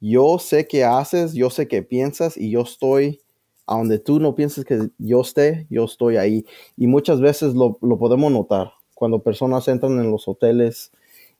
yo 0.00 0.38
sé 0.38 0.66
qué 0.66 0.84
haces, 0.84 1.32
yo 1.32 1.50
sé 1.50 1.68
qué 1.68 1.82
piensas 1.82 2.36
y 2.36 2.50
yo 2.50 2.62
estoy 2.62 3.20
a 3.66 3.76
donde 3.76 3.98
tú 3.98 4.20
no 4.20 4.34
piensas 4.34 4.64
que 4.64 4.90
yo 4.98 5.20
esté, 5.22 5.66
yo 5.70 5.84
estoy 5.84 6.16
ahí. 6.16 6.44
Y 6.76 6.86
muchas 6.86 7.20
veces 7.20 7.54
lo, 7.54 7.78
podemos 7.78 8.30
notar 8.30 8.72
cuando 8.94 9.22
personas 9.22 9.66
entran 9.68 9.98
en 9.98 10.10
los 10.10 10.28
hoteles 10.28 10.92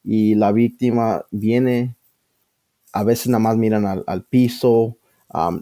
y 0.03 0.35
la 0.35 0.53
víctima 0.53 1.27
viene, 1.31 1.97
a 2.93 3.05
veces 3.05 3.29
nada 3.29 3.41
más 3.41 3.57
miran 3.57 3.87
al, 3.87 4.25
piso, 4.25 4.97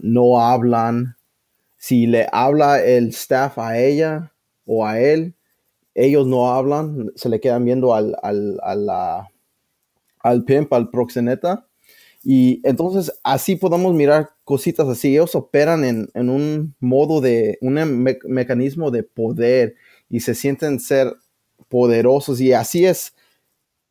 no 0.02 0.40
hablan. 0.40 1.16
Si 1.82 2.06
le 2.06 2.28
habla 2.30 2.80
el 2.80 3.08
staff 3.08 3.58
a 3.58 3.76
ella 3.76 4.32
o 4.64 4.86
a 4.86 5.00
él, 5.00 5.34
ellos 5.96 6.28
no 6.28 6.52
hablan, 6.52 7.10
se 7.16 7.28
le 7.28 7.40
quedan 7.40 7.64
viendo 7.64 7.92
al, 7.92 8.14
al, 8.22 8.60
al 10.20 10.44
pimp, 10.44 10.72
al 10.72 10.90
proxeneta. 10.90 11.66
Y 12.22 12.60
entonces 12.62 13.12
así 13.24 13.56
podemos 13.56 13.94
mirar 13.94 14.30
cositas 14.44 14.86
así. 14.86 15.08
Ellos 15.08 15.34
operan 15.34 15.84
en, 15.84 16.30
un 16.30 16.76
modo 16.78 17.20
de, 17.20 17.58
un 17.60 17.74
mecanismo 18.26 18.92
de 18.92 19.02
poder 19.02 19.74
y 20.08 20.20
se 20.20 20.36
sienten 20.36 20.78
ser 20.78 21.12
poderosos. 21.68 22.40
Y 22.40 22.52
así 22.52 22.86
es 22.86 23.12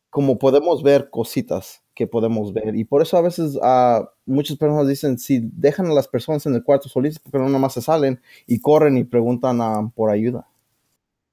como 0.08 0.38
podemos 0.38 0.82
ver 0.82 1.10
cositas 1.10 1.81
que 1.94 2.06
podemos 2.06 2.52
ver. 2.52 2.76
Y 2.76 2.84
por 2.84 3.02
eso 3.02 3.16
a 3.16 3.22
veces 3.22 3.56
uh, 3.56 4.06
muchas 4.26 4.56
personas 4.56 4.88
dicen, 4.88 5.18
si 5.18 5.40
dejan 5.52 5.86
a 5.86 5.94
las 5.94 6.08
personas 6.08 6.46
en 6.46 6.54
el 6.54 6.64
cuarto 6.64 6.88
solitas, 6.88 7.18
porque 7.18 7.38
no 7.38 7.48
nomás 7.48 7.74
se 7.74 7.82
salen 7.82 8.20
y 8.46 8.60
corren 8.60 8.96
y 8.96 9.04
preguntan 9.04 9.90
por 9.90 10.10
ayuda. 10.10 10.46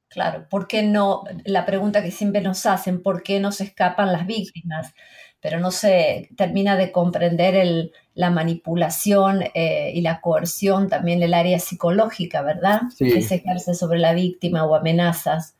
Claro, 0.09 0.47
¿por 0.49 0.67
qué 0.67 0.81
no? 0.81 1.23
La 1.45 1.65
pregunta 1.65 2.03
que 2.03 2.11
siempre 2.11 2.41
nos 2.41 2.65
hacen, 2.65 3.03
¿por 3.03 3.21
qué 3.21 3.39
no 3.39 3.51
se 3.51 3.65
escapan 3.65 4.11
las 4.11 4.25
víctimas? 4.25 4.93
Pero 5.39 5.59
no 5.59 5.71
se 5.71 6.29
termina 6.35 6.75
de 6.75 6.91
comprender 6.91 7.55
el, 7.55 7.93
la 8.15 8.31
manipulación 8.31 9.43
eh, 9.53 9.91
y 9.93 10.01
la 10.01 10.19
coerción, 10.19 10.89
también 10.89 11.21
el 11.21 11.33
área 11.33 11.59
psicológica, 11.59 12.41
¿verdad? 12.41 12.81
Que 12.97 13.21
se 13.21 13.35
ejerce 13.35 13.75
sobre 13.75 13.99
la 13.99 14.13
víctima 14.13 14.65
o 14.65 14.75
amenazas. 14.75 15.55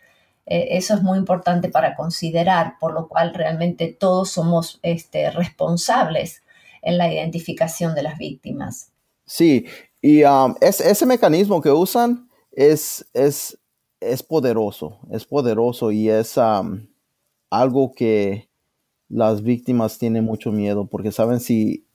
Eh, 0.50 0.68
eso 0.72 0.96
es 0.96 1.02
muy 1.02 1.18
importante 1.18 1.70
para 1.70 1.96
considerar, 1.96 2.74
por 2.80 2.94
lo 2.94 3.08
cual 3.08 3.34
realmente 3.34 3.88
todos 3.88 4.32
somos 4.32 4.80
este, 4.84 5.32
responsables 5.32 6.44
en 6.82 6.98
la 6.98 7.12
identificación 7.14 7.96
de 7.96 8.04
las 8.04 8.18
víctimas. 8.18 8.92
Sí, 9.26 9.66
y 10.02 10.24
um, 10.24 10.56
ese 10.60 11.06
mecanismo 11.06 11.62
que 11.62 11.72
usan 11.72 12.28
es, 12.52 13.06
es 13.14 13.58
es 14.00 14.24
poderoso, 14.24 15.00
es 15.12 15.26
poderoso 15.26 15.92
y 15.92 16.10
es 16.10 16.36
algo 17.50 17.92
que 17.94 18.50
las 19.10 19.42
víctimas 19.42 19.98
tienen 19.98 20.24
mucho 20.24 20.52
miedo 20.52 20.86
porque 20.86 21.12
saben 21.12 21.40
si 21.40 21.86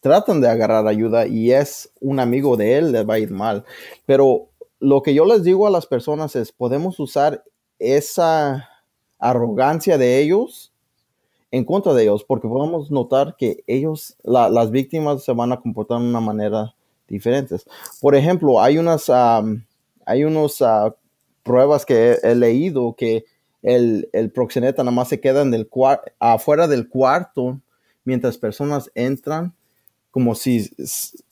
tratan 0.00 0.40
de 0.40 0.48
agarrar 0.48 0.86
ayuda 0.86 1.26
y 1.26 1.52
es 1.52 1.92
un 2.00 2.20
amigo 2.20 2.56
de 2.56 2.76
él, 2.76 2.92
les 2.92 3.08
va 3.08 3.14
a 3.14 3.18
ir 3.18 3.30
mal. 3.30 3.64
Pero 4.04 4.48
lo 4.78 5.02
que 5.02 5.14
yo 5.14 5.24
les 5.24 5.44
digo 5.44 5.66
a 5.66 5.70
las 5.70 5.86
personas 5.86 6.36
es, 6.36 6.52
podemos 6.52 6.98
usar 7.00 7.44
esa 7.82 8.68
arrogancia 9.18 9.98
de 9.98 10.20
ellos 10.20 10.72
en 11.50 11.64
contra 11.64 11.92
de 11.92 12.04
ellos, 12.04 12.24
porque 12.24 12.48
podemos 12.48 12.90
notar 12.90 13.36
que 13.36 13.62
ellos, 13.66 14.16
las 14.24 14.70
víctimas 14.70 15.22
se 15.22 15.32
van 15.32 15.52
a 15.52 15.60
comportar 15.60 16.00
de 16.00 16.06
una 16.06 16.20
manera 16.20 16.74
diferente. 17.06 17.56
Por 18.00 18.14
ejemplo, 18.14 18.60
hay 18.60 18.78
unas, 18.78 19.10
hay 19.10 20.24
unos 20.24 20.62
ah, 20.62 20.94
pruebas 21.42 21.84
que 21.84 22.16
he, 22.22 22.34
leído 22.34 22.94
que 22.96 23.26
el, 23.62 24.08
proxeneta 24.34 24.82
nada 24.82 24.94
más 24.94 25.08
se 25.08 25.20
queda 25.20 25.42
el 25.42 25.68
afuera 26.18 26.66
del 26.68 26.88
cuarto 26.88 27.60
mientras 28.04 28.38
personas 28.38 28.90
entran, 28.94 29.54
como 30.10 30.34
si 30.34 30.70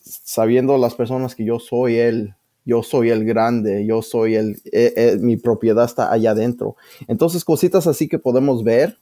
sabiendo 0.02 0.76
las 0.76 0.95
personas 0.95 1.35
que 1.35 1.45
yo 1.45 1.59
soy 1.59 1.97
él, 1.97 2.35
yo 2.64 2.83
soy 2.83 3.11
el 3.11 3.25
grande, 3.25 3.87
yo 3.87 4.02
soy 4.02 4.35
el, 4.35 4.61
e, 4.73 4.93
e, 4.97 5.17
mi 5.19 5.37
propiedad 5.37 5.85
está 5.85 6.12
allá 6.12 6.33
adentro. 6.33 6.76
Entonces, 7.09 7.45
cositas 7.45 7.87
así 7.87 8.09
que 8.09 8.19
podemos 8.19 8.62
ver 8.62 8.99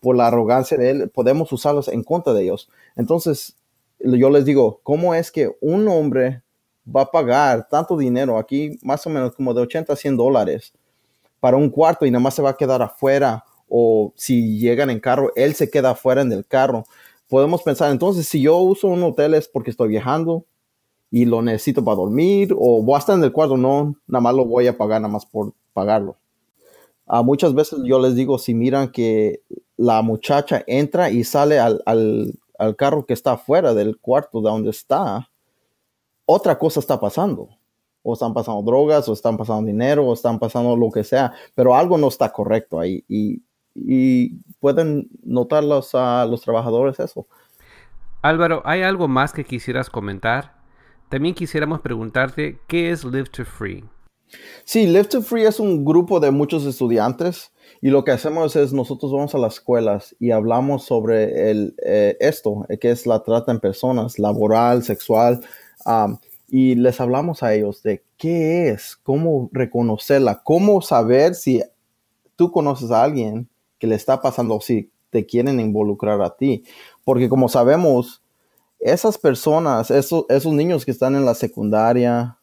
por 0.00 0.16
la 0.16 0.26
arrogancia 0.26 0.76
de 0.76 0.90
él, 0.90 1.10
podemos 1.10 1.52
usarlas 1.52 1.88
en 1.88 2.02
contra 2.02 2.34
de 2.34 2.44
ellos. 2.44 2.68
Entonces, 2.96 3.56
yo 4.00 4.30
les 4.30 4.44
digo, 4.44 4.80
¿cómo 4.82 5.14
es 5.14 5.30
que 5.30 5.50
un 5.60 5.88
hombre 5.88 6.42
va 6.94 7.02
a 7.02 7.10
pagar 7.10 7.68
tanto 7.68 7.96
dinero, 7.96 8.38
aquí 8.38 8.78
más 8.82 9.06
o 9.06 9.10
menos 9.10 9.34
como 9.34 9.52
de 9.54 9.62
80 9.62 9.92
a 9.92 9.96
100 9.96 10.16
dólares 10.16 10.72
para 11.40 11.56
un 11.56 11.70
cuarto 11.70 12.06
y 12.06 12.10
nada 12.10 12.22
más 12.22 12.34
se 12.34 12.42
va 12.42 12.50
a 12.50 12.56
quedar 12.56 12.82
afuera 12.82 13.44
o 13.68 14.12
si 14.16 14.58
llegan 14.58 14.90
en 14.90 15.00
carro, 15.00 15.32
él 15.34 15.54
se 15.54 15.68
queda 15.68 15.90
afuera 15.90 16.22
en 16.22 16.32
el 16.32 16.46
carro. 16.46 16.84
Podemos 17.28 17.62
pensar, 17.62 17.90
entonces, 17.90 18.28
si 18.28 18.40
yo 18.40 18.58
uso 18.58 18.88
un 18.88 19.02
hotel 19.02 19.34
es 19.34 19.48
porque 19.48 19.70
estoy 19.70 19.88
viajando 19.88 20.44
y 21.10 21.24
lo 21.24 21.42
necesito 21.42 21.84
para 21.84 21.96
dormir 21.96 22.54
o 22.58 22.82
voy 22.82 22.96
a 22.96 22.98
estar 22.98 23.16
en 23.16 23.24
el 23.24 23.32
cuarto, 23.32 23.56
no, 23.56 23.94
nada 24.06 24.20
más 24.20 24.34
lo 24.34 24.44
voy 24.44 24.66
a 24.66 24.76
pagar 24.76 25.00
nada 25.00 25.12
más 25.12 25.26
por 25.26 25.52
pagarlo. 25.72 26.16
a 27.06 27.22
muchas 27.22 27.54
veces 27.54 27.80
yo 27.84 27.98
les 28.00 28.14
digo, 28.14 28.38
si 28.38 28.54
miran 28.54 28.90
que 28.90 29.42
la 29.76 30.02
muchacha 30.02 30.64
entra 30.66 31.10
y 31.10 31.24
sale 31.24 31.58
al, 31.58 31.82
al, 31.86 32.34
al 32.58 32.76
carro 32.76 33.06
que 33.06 33.12
está 33.12 33.32
afuera 33.32 33.74
del 33.74 33.98
cuarto 33.98 34.40
de 34.40 34.50
donde 34.50 34.70
está, 34.70 35.28
otra 36.26 36.58
cosa 36.58 36.80
está 36.80 37.00
pasando. 37.00 37.48
O 38.02 38.12
están 38.12 38.34
pasando 38.34 38.62
drogas, 38.62 39.08
o 39.08 39.12
están 39.12 39.36
pasando 39.36 39.66
dinero, 39.66 40.06
o 40.06 40.12
están 40.12 40.38
pasando 40.38 40.76
lo 40.76 40.90
que 40.92 41.02
sea, 41.02 41.32
pero 41.54 41.74
algo 41.74 41.98
no 41.98 42.08
está 42.08 42.32
correcto 42.32 42.78
ahí. 42.78 43.04
Y, 43.08 43.42
pueden 44.60 45.08
notar 45.22 45.62
los, 45.62 45.92
los 45.92 46.40
trabajadores 46.40 46.98
eso. 46.98 47.26
Álvaro, 48.22 48.62
¿hay 48.64 48.82
algo 48.82 49.06
más 49.06 49.32
que 49.32 49.44
quisieras 49.44 49.90
comentar? 49.90 50.55
También 51.08 51.36
quisiéramos 51.36 51.80
preguntarte, 51.80 52.58
¿qué 52.66 52.90
es 52.90 53.04
Live 53.04 53.30
to 53.30 53.44
Free? 53.44 53.84
Sí, 54.64 54.86
Live 54.88 55.04
to 55.04 55.22
Free 55.22 55.44
es 55.44 55.60
un 55.60 55.84
grupo 55.84 56.18
de 56.18 56.32
muchos 56.32 56.66
estudiantes 56.66 57.52
y 57.80 57.90
lo 57.90 58.02
que 58.02 58.10
hacemos 58.10 58.56
es 58.56 58.72
nosotros 58.72 59.12
vamos 59.12 59.32
a 59.34 59.38
las 59.38 59.54
escuelas 59.54 60.16
y 60.18 60.32
hablamos 60.32 60.84
sobre 60.84 61.50
el, 61.50 61.76
eh, 61.84 62.16
esto, 62.18 62.66
que 62.80 62.90
es 62.90 63.06
la 63.06 63.22
trata 63.22 63.52
en 63.52 63.60
personas, 63.60 64.18
laboral, 64.18 64.82
sexual, 64.82 65.46
y 66.48 66.74
les 66.74 67.00
hablamos 67.00 67.44
a 67.44 67.54
ellos 67.54 67.84
de 67.84 68.02
qué 68.16 68.70
es, 68.70 68.96
cómo 68.96 69.48
reconocerla, 69.52 70.42
cómo 70.42 70.82
saber 70.82 71.36
si 71.36 71.62
tú 72.34 72.50
conoces 72.50 72.90
a 72.90 73.04
alguien 73.04 73.48
que 73.78 73.86
le 73.86 73.94
está 73.94 74.20
pasando, 74.20 74.60
si 74.60 74.90
te 75.10 75.24
quieren 75.24 75.60
involucrar 75.60 76.20
a 76.22 76.36
ti. 76.36 76.64
Porque 77.04 77.28
como 77.28 77.48
sabemos, 77.48 78.22
esas 78.78 79.18
personas, 79.18 79.90
esos, 79.90 80.24
esos 80.28 80.52
niños 80.52 80.84
que 80.84 80.90
están 80.90 81.14
en 81.14 81.24
la 81.24 81.34
secundaria, 81.34 82.38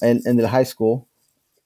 en, 0.00 0.38
el 0.38 0.48
high 0.48 0.66
school, 0.66 1.04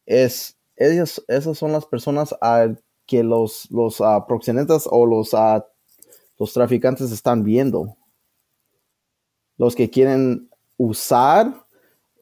es, 0.04 0.56
ellos, 0.76 1.24
esas 1.28 1.56
son 1.58 1.72
las 1.72 1.86
personas 1.86 2.34
a 2.40 2.68
que 3.06 3.22
los, 3.22 3.70
los 3.70 4.00
uh, 4.00 4.24
proxenetas 4.26 4.88
o 4.90 5.06
los, 5.06 5.34
los 6.38 6.52
traficantes 6.52 7.12
están 7.12 7.44
viendo. 7.44 7.96
Los 9.56 9.74
que 9.74 9.88
quieren 9.88 10.50
usar, 10.76 11.64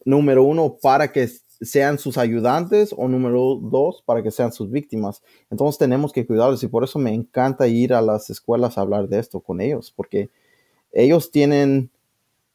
número 0.05 0.45
uno, 0.45 0.77
para 0.81 1.11
que 1.11 1.29
sean 1.61 1.99
sus 1.99 2.19
ayudantes 2.19 2.95
o 2.97 3.09
número 3.09 3.59
dos, 3.61 4.03
para 4.05 4.23
que 4.23 4.31
sean 4.31 4.53
sus 4.53 4.71
víctimas. 4.71 5.23
Entonces 5.51 5.79
tenemos 5.79 6.13
que 6.13 6.27
cuidarlos 6.27 6.63
y 6.63 6.69
por 6.69 6.85
eso 6.85 6.99
me 6.99 7.13
encanta 7.13 7.67
ir 7.67 7.95
a 7.95 8.03
las 8.03 8.31
escuelas 8.31 8.77
a 8.77 8.83
hablar 8.83 9.09
de 9.09 9.19
esto 9.19 9.41
con 9.41 9.61
ellos, 9.61 9.93
porque 9.95 10.31
ellos 10.95 11.31
tienen 11.31 11.91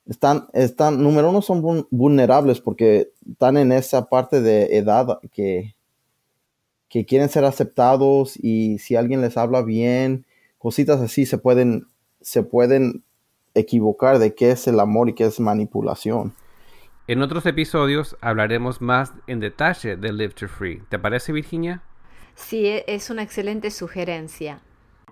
están, 0.10 0.48
están, 0.54 1.04
número 1.04 1.30
uno, 1.30 1.42
son 1.42 1.88
vulnerables 1.92 2.62
porque 2.62 3.12
están 3.30 3.58
en 3.58 3.72
esa 3.72 4.10
parte 4.10 4.42
de 4.42 4.76
edad 4.76 5.20
que, 5.32 5.76
que 6.90 7.06
quieren 7.06 7.30
ser 7.30 7.46
aceptados 7.46 8.36
y 8.36 8.80
si 8.80 8.96
alguien 8.96 9.22
les 9.22 9.38
habla 9.38 9.62
bien, 9.62 10.26
cositas 10.58 11.00
así 11.00 11.28
se 11.28 11.38
pueden, 11.38 11.86
se 12.22 12.42
pueden 12.42 13.04
equivocar 13.54 14.18
de 14.18 14.34
qué 14.34 14.52
es 14.52 14.68
el 14.68 14.80
amor 14.80 15.10
y 15.10 15.14
qué 15.14 15.26
es 15.26 15.40
manipulación. 15.40 16.34
En 17.08 17.22
otros 17.22 17.46
episodios 17.46 18.18
hablaremos 18.20 18.82
más 18.82 19.14
en 19.28 19.40
detalle 19.40 19.96
de 19.96 20.12
Live 20.12 20.34
to 20.34 20.48
Free. 20.48 20.82
¿Te 20.90 20.98
parece, 20.98 21.32
Virginia? 21.32 21.84
Sí, 22.34 22.66
e, 22.66 22.84
es 22.88 23.12
una 23.12 23.22
excelente 23.22 23.70
sugerencia. 23.70 24.62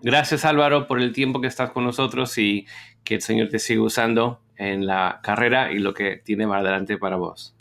Gracias, 0.01 0.45
Álvaro, 0.45 0.87
por 0.87 0.99
el 1.01 1.13
tiempo 1.13 1.41
que 1.41 1.47
estás 1.47 1.71
con 1.71 1.83
nosotros 1.83 2.37
y 2.37 2.65
que 3.03 3.15
el 3.15 3.21
Señor 3.21 3.49
te 3.49 3.59
siga 3.59 3.81
usando 3.81 4.41
en 4.55 4.85
la 4.85 5.19
carrera 5.23 5.71
y 5.71 5.79
lo 5.79 5.93
que 5.93 6.17
tiene 6.17 6.47
más 6.47 6.61
adelante 6.61 6.97
para 6.97 7.15
vos. 7.15 7.55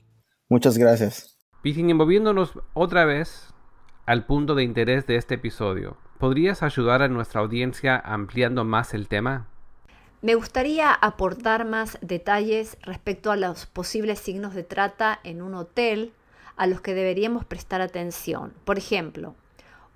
Muchas 0.49 0.79
gracias. 0.79 1.39
Virginia, 1.63 1.95
moviéndonos 1.95 2.53
otra 2.75 3.05
vez 3.05 3.53
al 4.07 4.25
punto 4.25 4.55
de 4.55 4.63
interés 4.63 5.07
de 5.07 5.17
este 5.17 5.35
episodio, 5.35 5.97
¿podrías 6.19 6.63
ayudar 6.63 7.03
a 7.03 7.09
nuestra 7.09 7.41
audiencia 7.41 7.99
ampliando 7.99 8.65
más 8.65 8.95
el 8.95 9.09
tema? 9.09 9.49
Me 10.23 10.35
gustaría 10.35 10.93
aportar 10.93 11.67
más 11.67 11.99
detalles 12.01 12.79
respecto 12.83 13.31
a 13.31 13.37
los 13.37 13.67
posibles 13.67 14.19
signos 14.19 14.55
de 14.55 14.63
trata 14.63 15.21
en 15.25 15.43
un 15.43 15.55
hotel 15.55 16.13
a 16.57 16.67
los 16.67 16.81
que 16.81 16.95
deberíamos 16.95 17.45
prestar 17.45 17.81
atención. 17.81 18.53
Por 18.65 18.79
ejemplo, 18.79 19.35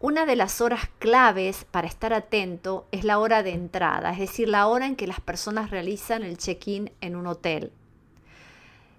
una 0.00 0.24
de 0.24 0.34
las 0.34 0.62
horas 0.62 0.88
claves 0.98 1.66
para 1.70 1.86
estar 1.86 2.14
atento 2.14 2.86
es 2.90 3.04
la 3.04 3.18
hora 3.18 3.42
de 3.42 3.50
entrada, 3.50 4.12
es 4.12 4.18
decir, 4.18 4.48
la 4.48 4.66
hora 4.66 4.86
en 4.86 4.96
que 4.96 5.06
las 5.06 5.20
personas 5.20 5.70
realizan 5.70 6.22
el 6.22 6.38
check-in 6.38 6.90
en 7.02 7.16
un 7.16 7.26
hotel. 7.26 7.70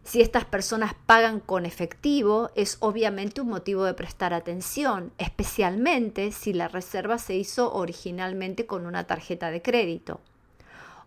Si 0.03 0.21
estas 0.21 0.45
personas 0.45 0.93
pagan 1.07 1.39
con 1.39 1.65
efectivo, 1.65 2.51
es 2.55 2.77
obviamente 2.81 3.41
un 3.41 3.49
motivo 3.49 3.83
de 3.83 3.95
prestar 3.95 4.31
atención, 4.33 5.11
especialmente 5.17 6.31
si 6.31 6.53
la 6.53 6.67
reserva 6.67 7.17
se 7.17 7.35
hizo 7.35 7.73
originalmente 7.73 8.67
con 8.67 8.85
una 8.85 9.05
tarjeta 9.05 9.49
de 9.49 9.63
crédito. 9.63 10.21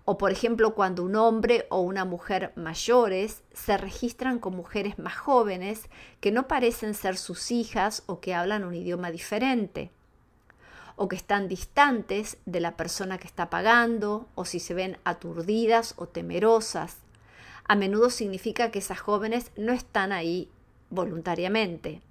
O 0.07 0.19
por 0.19 0.33
ejemplo, 0.33 0.75
cuando 0.75 1.03
un 1.03 1.17
hombre 1.17 1.67
o 1.71 1.81
una 1.81 2.05
mujer 2.05 2.53
mayores 2.57 3.43
se 3.55 3.79
registran 3.79 4.39
con 4.39 4.55
mujeres 4.55 4.99
más 4.99 5.17
jóvenes 5.17 5.89
que 6.21 6.31
no 6.31 6.47
parecen 6.47 6.93
ser 6.93 7.17
sus 7.17 7.51
hijas 7.51 8.03
o 8.07 8.21
que 8.21 8.35
hablan 8.35 8.65
un 8.65 8.75
idioma 8.75 9.11
diferente. 9.11 9.91
O 10.97 11.09
que 11.09 11.17
están 11.17 11.49
distantes 11.49 12.37
de 12.45 12.61
la 12.61 12.77
persona 12.77 13.19
que 13.19 13.27
está 13.27 13.49
pagando, 13.49 14.29
o 14.35 14.45
si 14.45 14.61
se 14.61 14.75
ven 14.75 14.99
aturdidas 15.05 15.95
o 15.97 16.07
temerosas. 16.07 16.99
A 17.67 17.75
menudo 17.75 18.11
significa 18.11 18.71
que 18.71 18.81
esas 18.81 19.01
jóvenes 19.01 19.53
no 19.57 19.73
están 19.73 20.13
ahí 20.13 20.51
voluntariamente. 20.91 22.03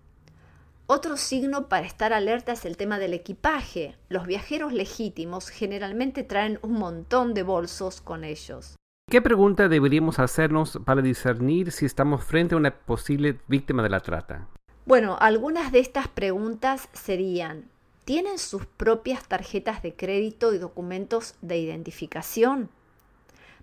Otro 0.86 1.16
signo 1.16 1.70
para 1.70 1.88
estar 1.88 2.12
alerta 2.12 2.52
es 2.52 2.66
el 2.66 2.76
tema 2.76 3.00
del 3.00 3.14
equipaje. 3.14 3.96
Los 4.10 4.28
viajeros 4.28 4.74
legítimos 4.74 5.48
generalmente 5.48 6.24
traen 6.24 6.60
un 6.62 6.74
montón 6.74 7.34
de 7.34 7.44
bolsos 7.44 8.02
con 8.02 8.26
ellos. 8.26 8.76
¿Qué 9.10 9.22
pregunta 9.22 9.70
deberíamos 9.70 10.20
hacernos 10.20 10.80
para 10.84 11.02
discernir 11.02 11.72
si 11.72 11.86
estamos 11.86 12.26
frente 12.26 12.56
a 12.56 12.58
una 12.58 12.76
posible 12.76 13.40
víctima 13.48 13.82
de 13.82 13.90
la 13.90 14.02
trata? 14.02 14.50
Bueno, 14.86 15.16
algunas 15.22 15.72
de 15.72 15.80
estas 15.80 16.10
preguntas 16.10 16.90
serían, 16.92 17.70
¿tienen 18.04 18.38
sus 18.38 18.66
propias 18.66 19.26
tarjetas 19.26 19.82
de 19.84 19.96
crédito 19.96 20.54
y 20.54 20.58
documentos 20.58 21.36
de 21.42 21.60
identificación? 21.60 22.70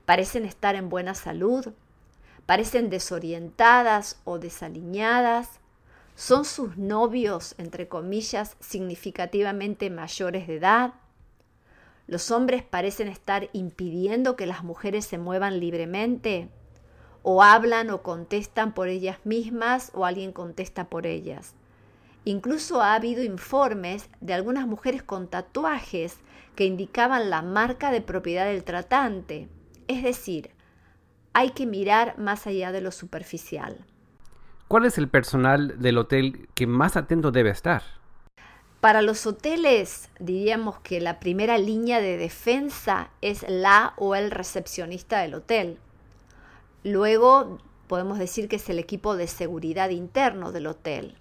¿Parecen 0.06 0.46
estar 0.46 0.74
en 0.74 0.88
buena 0.88 1.14
salud? 1.14 1.66
¿Parecen 2.46 2.88
desorientadas 2.88 4.18
o 4.24 4.38
desaliñadas? 4.38 5.59
¿Son 6.20 6.44
sus 6.44 6.76
novios, 6.76 7.54
entre 7.56 7.88
comillas, 7.88 8.58
significativamente 8.60 9.88
mayores 9.88 10.46
de 10.46 10.56
edad? 10.56 10.92
¿Los 12.06 12.30
hombres 12.30 12.62
parecen 12.62 13.08
estar 13.08 13.48
impidiendo 13.54 14.36
que 14.36 14.44
las 14.44 14.62
mujeres 14.62 15.06
se 15.06 15.16
muevan 15.16 15.60
libremente? 15.60 16.50
¿O 17.22 17.42
hablan 17.42 17.88
o 17.88 18.02
contestan 18.02 18.74
por 18.74 18.88
ellas 18.88 19.16
mismas 19.24 19.92
o 19.94 20.04
alguien 20.04 20.32
contesta 20.32 20.90
por 20.90 21.06
ellas? 21.06 21.54
Incluso 22.26 22.82
ha 22.82 22.92
habido 22.92 23.22
informes 23.22 24.10
de 24.20 24.34
algunas 24.34 24.66
mujeres 24.66 25.02
con 25.02 25.26
tatuajes 25.26 26.18
que 26.54 26.66
indicaban 26.66 27.30
la 27.30 27.40
marca 27.40 27.90
de 27.90 28.02
propiedad 28.02 28.44
del 28.44 28.64
tratante. 28.64 29.48
Es 29.88 30.02
decir, 30.02 30.50
hay 31.32 31.52
que 31.52 31.64
mirar 31.64 32.18
más 32.18 32.46
allá 32.46 32.72
de 32.72 32.82
lo 32.82 32.92
superficial. 32.92 33.86
¿Cuál 34.70 34.84
es 34.84 34.98
el 34.98 35.08
personal 35.08 35.80
del 35.80 35.98
hotel 35.98 36.48
que 36.54 36.68
más 36.68 36.96
atento 36.96 37.32
debe 37.32 37.50
estar? 37.50 37.82
Para 38.80 39.02
los 39.02 39.26
hoteles 39.26 40.10
diríamos 40.20 40.78
que 40.78 41.00
la 41.00 41.18
primera 41.18 41.58
línea 41.58 42.00
de 42.00 42.16
defensa 42.16 43.10
es 43.20 43.44
la 43.48 43.94
o 43.96 44.14
el 44.14 44.30
recepcionista 44.30 45.22
del 45.22 45.34
hotel. 45.34 45.78
Luego 46.84 47.58
podemos 47.88 48.20
decir 48.20 48.46
que 48.46 48.54
es 48.54 48.70
el 48.70 48.78
equipo 48.78 49.16
de 49.16 49.26
seguridad 49.26 49.90
interno 49.90 50.52
del 50.52 50.68
hotel. 50.68 51.16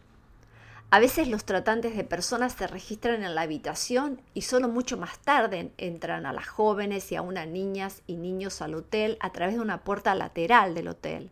A 0.91 0.99
veces 0.99 1.27
los 1.27 1.43
tratantes 1.43 1.97
de 1.97 2.03
personas 2.03 2.53
se 2.53 2.67
registran 2.67 3.23
en 3.23 3.33
la 3.33 3.41
habitación 3.41 4.21
y 4.35 4.43
solo 4.43 4.67
mucho 4.67 4.95
más 4.95 5.17
tarde 5.17 5.71
entran 5.79 6.27
a 6.27 6.33
las 6.33 6.47
jóvenes 6.47 7.11
y 7.11 7.15
a 7.15 7.23
unas 7.23 7.47
niñas 7.47 8.03
y 8.05 8.17
niños 8.17 8.61
al 8.61 8.75
hotel 8.75 9.17
a 9.21 9.31
través 9.31 9.55
de 9.55 9.61
una 9.61 9.83
puerta 9.83 10.13
lateral 10.13 10.75
del 10.75 10.89
hotel. 10.89 11.31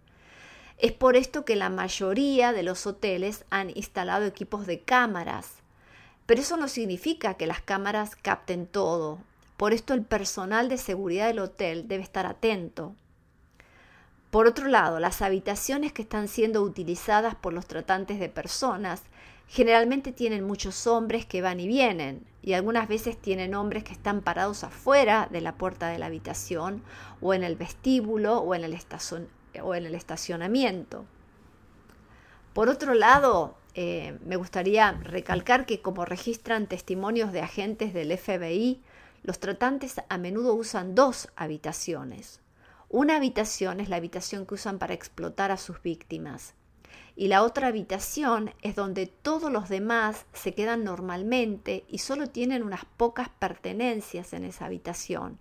Es 0.77 0.91
por 0.91 1.15
esto 1.15 1.43
que 1.43 1.55
la 1.55 1.69
mayoría 1.69 2.53
de 2.53 2.61
los 2.61 2.85
hoteles 2.85 3.45
han 3.49 3.71
instalado 3.71 4.25
equipos 4.25 4.67
de 4.67 4.81
cámaras. 4.81 5.55
Pero 6.27 6.41
eso 6.41 6.55
no 6.55 6.67
significa 6.67 7.33
que 7.33 7.47
las 7.47 7.61
cámaras 7.61 8.15
capten 8.15 8.67
todo. 8.67 9.17
Por 9.57 9.73
esto 9.73 9.95
el 9.95 10.03
personal 10.03 10.69
de 10.69 10.77
seguridad 10.77 11.27
del 11.27 11.39
hotel 11.39 11.87
debe 11.87 12.03
estar 12.03 12.27
atento. 12.27 12.93
Por 14.29 14.45
otro 14.45 14.67
lado, 14.67 14.99
las 14.99 15.23
habitaciones 15.23 15.93
que 15.93 16.03
están 16.03 16.27
siendo 16.27 16.61
utilizadas 16.61 17.33
por 17.33 17.53
los 17.53 17.65
tratantes 17.65 18.19
de 18.19 18.29
personas 18.29 19.01
generalmente 19.47 20.11
tienen 20.11 20.43
muchos 20.43 20.85
hombres 20.85 21.25
que 21.25 21.41
van 21.41 21.59
y 21.59 21.67
vienen 21.67 22.27
y 22.43 22.53
algunas 22.53 22.87
veces 22.87 23.17
tienen 23.17 23.55
hombres 23.55 23.83
que 23.83 23.93
están 23.93 24.21
parados 24.21 24.63
afuera 24.63 25.27
de 25.31 25.41
la 25.41 25.55
puerta 25.55 25.87
de 25.87 25.97
la 25.97 26.07
habitación 26.07 26.83
o 27.21 27.33
en 27.33 27.43
el 27.43 27.55
vestíbulo 27.55 28.39
o 28.39 28.53
en 28.53 28.65
el, 28.65 28.73
o 29.61 29.75
en 29.75 29.85
el 29.85 29.95
estacionamiento. 29.95 31.05
Por 32.53 32.69
otro 32.69 32.93
lado, 32.93 33.55
eh, 33.75 34.17
me 34.25 34.35
gustaría 34.35 34.91
recalcar 34.91 35.65
que 35.65 35.81
como 35.81 36.05
registran 36.05 36.67
testimonios 36.67 37.31
de 37.31 37.41
agentes 37.41 37.93
del 37.93 38.17
FBI, 38.17 38.81
los 39.23 39.39
tratantes 39.39 40.01
a 40.09 40.17
menudo 40.17 40.53
usan 40.53 40.95
dos 40.95 41.29
habitaciones. 41.35 42.41
Una 42.89 43.17
habitación 43.17 43.79
es 43.79 43.89
la 43.89 43.97
habitación 43.97 44.45
que 44.45 44.55
usan 44.55 44.79
para 44.79 44.93
explotar 44.93 45.51
a 45.51 45.57
sus 45.57 45.81
víctimas 45.81 46.55
y 47.17 47.29
la 47.29 47.41
otra 47.41 47.67
habitación 47.67 48.53
es 48.61 48.75
donde 48.75 49.07
todos 49.07 49.51
los 49.51 49.69
demás 49.69 50.27
se 50.33 50.53
quedan 50.53 50.83
normalmente 50.83 51.83
y 51.89 51.97
solo 51.97 52.29
tienen 52.29 52.61
unas 52.61 52.85
pocas 52.85 53.29
pertenencias 53.29 54.33
en 54.33 54.45
esa 54.45 54.67
habitación. 54.67 55.39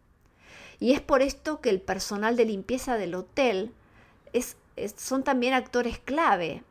Y 0.81 0.95
es 0.95 1.03
por 1.03 1.21
esto 1.21 1.61
que 1.61 1.69
el 1.69 1.83
personal 1.83 2.35
de 2.35 2.47
limpieza 2.47 2.97
del 2.97 3.15
hotel 3.15 3.75
son 4.97 5.25
también 5.25 5.55
actores 5.55 5.99
clave, 5.99 6.63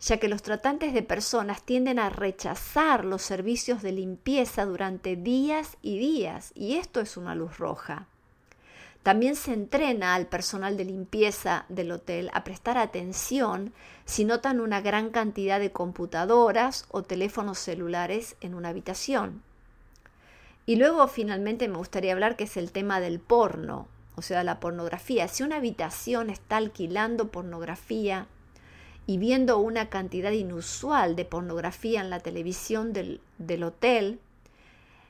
ya 0.00 0.18
que 0.18 0.28
los 0.28 0.42
tratantes 0.42 0.92
de 0.92 1.02
personas 1.02 1.62
tienden 1.62 1.98
a 1.98 2.10
rechazar 2.10 3.04
los 3.04 3.22
servicios 3.22 3.82
de 3.82 3.92
limpieza 3.92 4.64
durante 4.64 5.16
días 5.16 5.76
y 5.82 5.98
días, 5.98 6.52
y 6.54 6.76
esto 6.76 7.00
es 7.00 7.16
una 7.16 7.34
luz 7.34 7.58
roja. 7.58 8.06
También 9.02 9.36
se 9.36 9.52
entrena 9.52 10.16
al 10.16 10.26
personal 10.26 10.76
de 10.76 10.84
limpieza 10.84 11.64
del 11.68 11.92
hotel 11.92 12.28
a 12.34 12.42
prestar 12.42 12.76
atención 12.76 13.72
si 14.04 14.24
notan 14.24 14.58
una 14.58 14.80
gran 14.80 15.10
cantidad 15.10 15.60
de 15.60 15.70
computadoras 15.70 16.86
o 16.90 17.04
teléfonos 17.04 17.58
celulares 17.58 18.34
en 18.40 18.54
una 18.54 18.70
habitación. 18.70 19.42
Y 20.66 20.74
luego 20.74 21.06
finalmente 21.06 21.68
me 21.68 21.78
gustaría 21.78 22.12
hablar 22.12 22.34
que 22.34 22.44
es 22.44 22.56
el 22.56 22.72
tema 22.72 22.98
del 22.98 23.20
porno 23.20 23.86
o 24.16 24.22
sea, 24.22 24.42
la 24.44 24.60
pornografía. 24.60 25.28
Si 25.28 25.42
una 25.42 25.56
habitación 25.56 26.30
está 26.30 26.56
alquilando 26.56 27.30
pornografía 27.30 28.26
y 29.06 29.18
viendo 29.18 29.58
una 29.58 29.88
cantidad 29.88 30.32
inusual 30.32 31.14
de 31.14 31.24
pornografía 31.24 32.00
en 32.00 32.10
la 32.10 32.20
televisión 32.20 32.92
del, 32.92 33.20
del 33.38 33.62
hotel, 33.62 34.20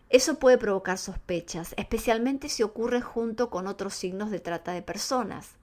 eso 0.08 0.38
puede 0.38 0.58
provocar 0.58 0.98
sospechas, 0.98 1.74
especialmente 1.76 2.48
si 2.48 2.62
ocurre 2.62 3.00
junto 3.00 3.50
con 3.50 3.66
otros 3.66 3.94
signos 3.94 4.30
de 4.30 4.40
trata 4.40 4.72
de 4.72 4.82
personas. 4.82 5.56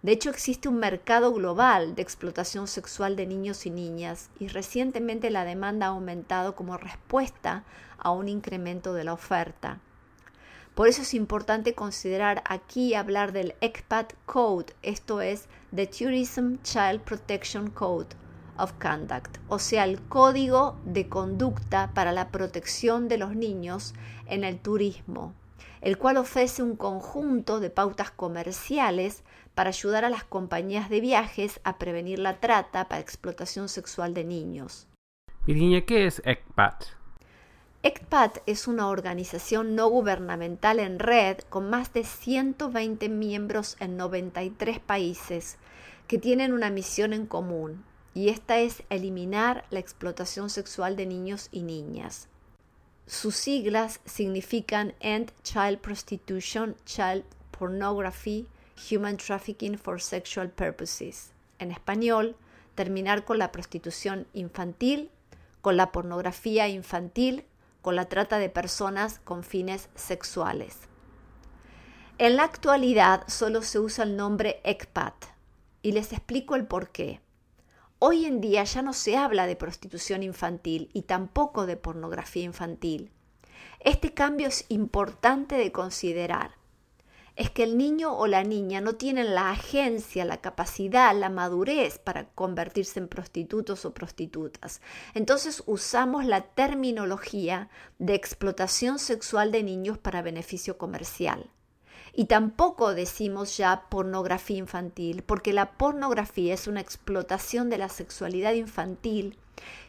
De 0.00 0.12
hecho, 0.12 0.30
existe 0.30 0.66
un 0.66 0.78
mercado 0.78 1.30
global 1.34 1.94
de 1.94 2.00
explotación 2.00 2.68
sexual 2.68 3.16
de 3.16 3.26
niños 3.26 3.66
y 3.66 3.70
niñas 3.70 4.30
y 4.40 4.48
recientemente 4.48 5.28
la 5.28 5.44
demanda 5.44 5.84
ha 5.84 5.90
aumentado 5.90 6.56
como 6.56 6.78
respuesta 6.78 7.64
a 7.98 8.10
un 8.10 8.28
incremento 8.30 8.94
de 8.94 9.04
la 9.04 9.12
oferta. 9.12 9.78
Por 10.74 10.88
eso 10.88 11.02
es 11.02 11.12
importante 11.12 11.74
considerar 11.74 12.42
aquí 12.46 12.94
hablar 12.94 13.32
del 13.32 13.56
ECPAT 13.60 14.14
Code, 14.24 14.72
esto 14.80 15.20
es 15.20 15.48
The 15.76 15.86
Tourism 15.86 16.54
Child 16.62 17.02
Protection 17.02 17.68
Code 17.68 18.16
of 18.58 18.72
Conduct, 18.74 19.38
o 19.48 19.58
sea, 19.58 19.84
el 19.84 20.00
código 20.00 20.76
de 20.84 21.08
conducta 21.08 21.90
para 21.94 22.12
la 22.12 22.28
protección 22.28 23.08
de 23.08 23.18
los 23.18 23.34
niños 23.34 23.94
en 24.26 24.44
el 24.44 24.58
turismo, 24.58 25.34
el 25.80 25.98
cual 25.98 26.16
ofrece 26.16 26.62
un 26.62 26.76
conjunto 26.76 27.60
de 27.60 27.70
pautas 27.70 28.10
comerciales 28.10 29.22
para 29.54 29.70
ayudar 29.70 30.04
a 30.04 30.10
las 30.10 30.24
compañías 30.24 30.88
de 30.90 31.00
viajes 31.00 31.60
a 31.64 31.78
prevenir 31.78 32.18
la 32.18 32.40
trata 32.40 32.88
para 32.88 33.00
explotación 33.00 33.68
sexual 33.68 34.14
de 34.14 34.24
niños. 34.24 34.86
Virginia, 35.46 35.84
¿qué 35.86 36.06
es 36.06 36.20
ECPAT? 36.24 36.84
ECPAT 37.82 38.38
es 38.46 38.66
una 38.66 38.88
organización 38.88 39.76
no 39.76 39.88
gubernamental 39.88 40.80
en 40.80 40.98
red 40.98 41.38
con 41.48 41.70
más 41.70 41.92
de 41.92 42.04
120 42.04 43.08
miembros 43.08 43.76
en 43.78 43.96
93 43.96 44.80
países 44.80 45.58
que 46.08 46.18
tienen 46.18 46.52
una 46.52 46.70
misión 46.70 47.12
en 47.12 47.26
común, 47.26 47.84
y 48.14 48.28
esta 48.30 48.58
es 48.58 48.82
eliminar 48.90 49.64
la 49.70 49.78
explotación 49.78 50.50
sexual 50.50 50.96
de 50.96 51.06
niños 51.06 51.48
y 51.52 51.62
niñas. 51.62 52.28
Sus 53.06 53.36
siglas 53.36 54.00
significan 54.04 54.94
End 55.00 55.32
Child 55.42 55.78
Prostitution, 55.78 56.76
Child 56.84 57.24
Pornography, 57.50 58.46
Human 58.90 59.16
Trafficking 59.16 59.78
for 59.78 60.00
Sexual 60.00 60.50
Purposes. 60.50 61.32
En 61.58 61.70
español, 61.70 62.36
terminar 62.74 63.24
con 63.24 63.38
la 63.38 63.50
prostitución 63.50 64.26
infantil, 64.34 65.10
con 65.60 65.76
la 65.76 65.90
pornografía 65.90 66.68
infantil, 66.68 67.44
con 67.82 67.96
la 67.96 68.04
trata 68.04 68.38
de 68.38 68.50
personas 68.50 69.20
con 69.24 69.42
fines 69.42 69.88
sexuales. 69.94 70.76
En 72.18 72.36
la 72.36 72.44
actualidad 72.44 73.22
solo 73.28 73.62
se 73.62 73.78
usa 73.78 74.04
el 74.04 74.16
nombre 74.16 74.60
ECPAT 74.64 75.14
y 75.82 75.92
les 75.92 76.12
explico 76.12 76.56
el 76.56 76.66
por 76.66 76.90
qué. 76.90 77.20
Hoy 77.98 78.26
en 78.26 78.40
día 78.40 78.64
ya 78.64 78.82
no 78.82 78.92
se 78.92 79.16
habla 79.16 79.46
de 79.46 79.56
prostitución 79.56 80.22
infantil 80.22 80.90
y 80.92 81.02
tampoco 81.02 81.66
de 81.66 81.76
pornografía 81.76 82.44
infantil. 82.44 83.10
Este 83.80 84.14
cambio 84.14 84.48
es 84.48 84.64
importante 84.68 85.56
de 85.56 85.72
considerar 85.72 86.58
es 87.38 87.50
que 87.50 87.62
el 87.62 87.78
niño 87.78 88.18
o 88.18 88.26
la 88.26 88.42
niña 88.42 88.80
no 88.80 88.96
tienen 88.96 89.32
la 89.32 89.50
agencia, 89.50 90.24
la 90.24 90.40
capacidad, 90.40 91.14
la 91.14 91.30
madurez 91.30 92.00
para 92.00 92.28
convertirse 92.30 92.98
en 92.98 93.06
prostitutos 93.06 93.84
o 93.84 93.94
prostitutas. 93.94 94.82
Entonces 95.14 95.62
usamos 95.66 96.24
la 96.24 96.40
terminología 96.40 97.70
de 98.00 98.16
explotación 98.16 98.98
sexual 98.98 99.52
de 99.52 99.62
niños 99.62 99.98
para 99.98 100.20
beneficio 100.20 100.78
comercial. 100.78 101.48
Y 102.18 102.24
tampoco 102.24 102.96
decimos 102.96 103.56
ya 103.56 103.84
pornografía 103.88 104.58
infantil, 104.58 105.22
porque 105.22 105.52
la 105.52 105.70
pornografía 105.70 106.52
es 106.52 106.66
una 106.66 106.80
explotación 106.80 107.70
de 107.70 107.78
la 107.78 107.88
sexualidad 107.88 108.54
infantil 108.54 109.38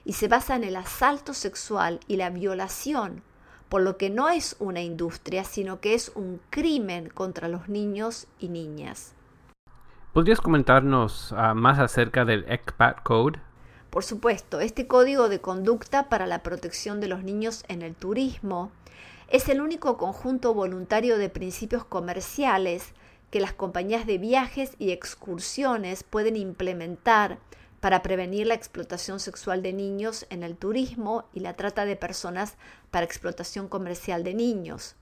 y 0.05 0.13
se 0.13 0.27
basa 0.27 0.55
en 0.55 0.63
el 0.63 0.75
asalto 0.75 1.33
sexual 1.33 1.99
y 2.07 2.17
la 2.17 2.29
violación 2.29 3.23
por 3.67 3.81
lo 3.81 3.97
que 3.97 4.11
no 4.11 4.29
es 4.29 4.55
una 4.59 4.81
industria, 4.81 5.43
sino 5.43 5.79
que 5.79 5.95
es 5.95 6.11
un 6.13 6.39
crimen 6.51 7.09
contra 7.09 7.47
los 7.47 7.67
niños 7.67 8.27
y 8.37 8.49
niñas. 8.49 9.15
¿Podrías 10.13 10.39
comentarnos 10.39 11.33
ah, 11.35 11.55
más 11.55 11.79
acerca 11.79 12.25
del 12.25 12.45
ECPAT 12.47 13.01
Code? 13.01 13.39
Por 13.89 14.03
supuesto, 14.03 14.59
este 14.59 14.85
código 14.85 15.29
de 15.29 15.41
conducta 15.41 16.09
para 16.09 16.27
la 16.27 16.43
protección 16.43 17.01
de 17.01 17.07
los 17.07 17.23
niños 17.23 17.63
en 17.69 17.81
el 17.81 17.95
turismo 17.95 18.71
es 19.29 19.47
el 19.47 19.61
único 19.61 19.95
conjunto 19.97 20.55
voluntario 20.55 21.19
de 21.19 21.29
principios 21.29 21.85
comerciales 21.85 22.93
que 23.29 23.39
las 23.39 23.53
compañías 23.53 24.07
de 24.07 24.17
viajes 24.17 24.71
y 24.79 24.91
excursiones 24.91 26.03
pueden 26.03 26.35
implementar 26.35 27.37
para 27.79 28.01
prevenir 28.01 28.47
la 28.47 28.55
explotación 28.55 29.19
sexual 29.19 29.61
de 29.61 29.71
niños 29.71 30.25
en 30.31 30.41
el 30.41 30.57
turismo 30.57 31.25
y 31.31 31.41
la 31.41 31.53
trata 31.53 31.85
de 31.85 31.95
personas 31.95 32.55
para 32.89 33.05
explotación 33.05 33.67
comercial 33.67 34.23
de 34.23 34.33
niños. 34.33 34.95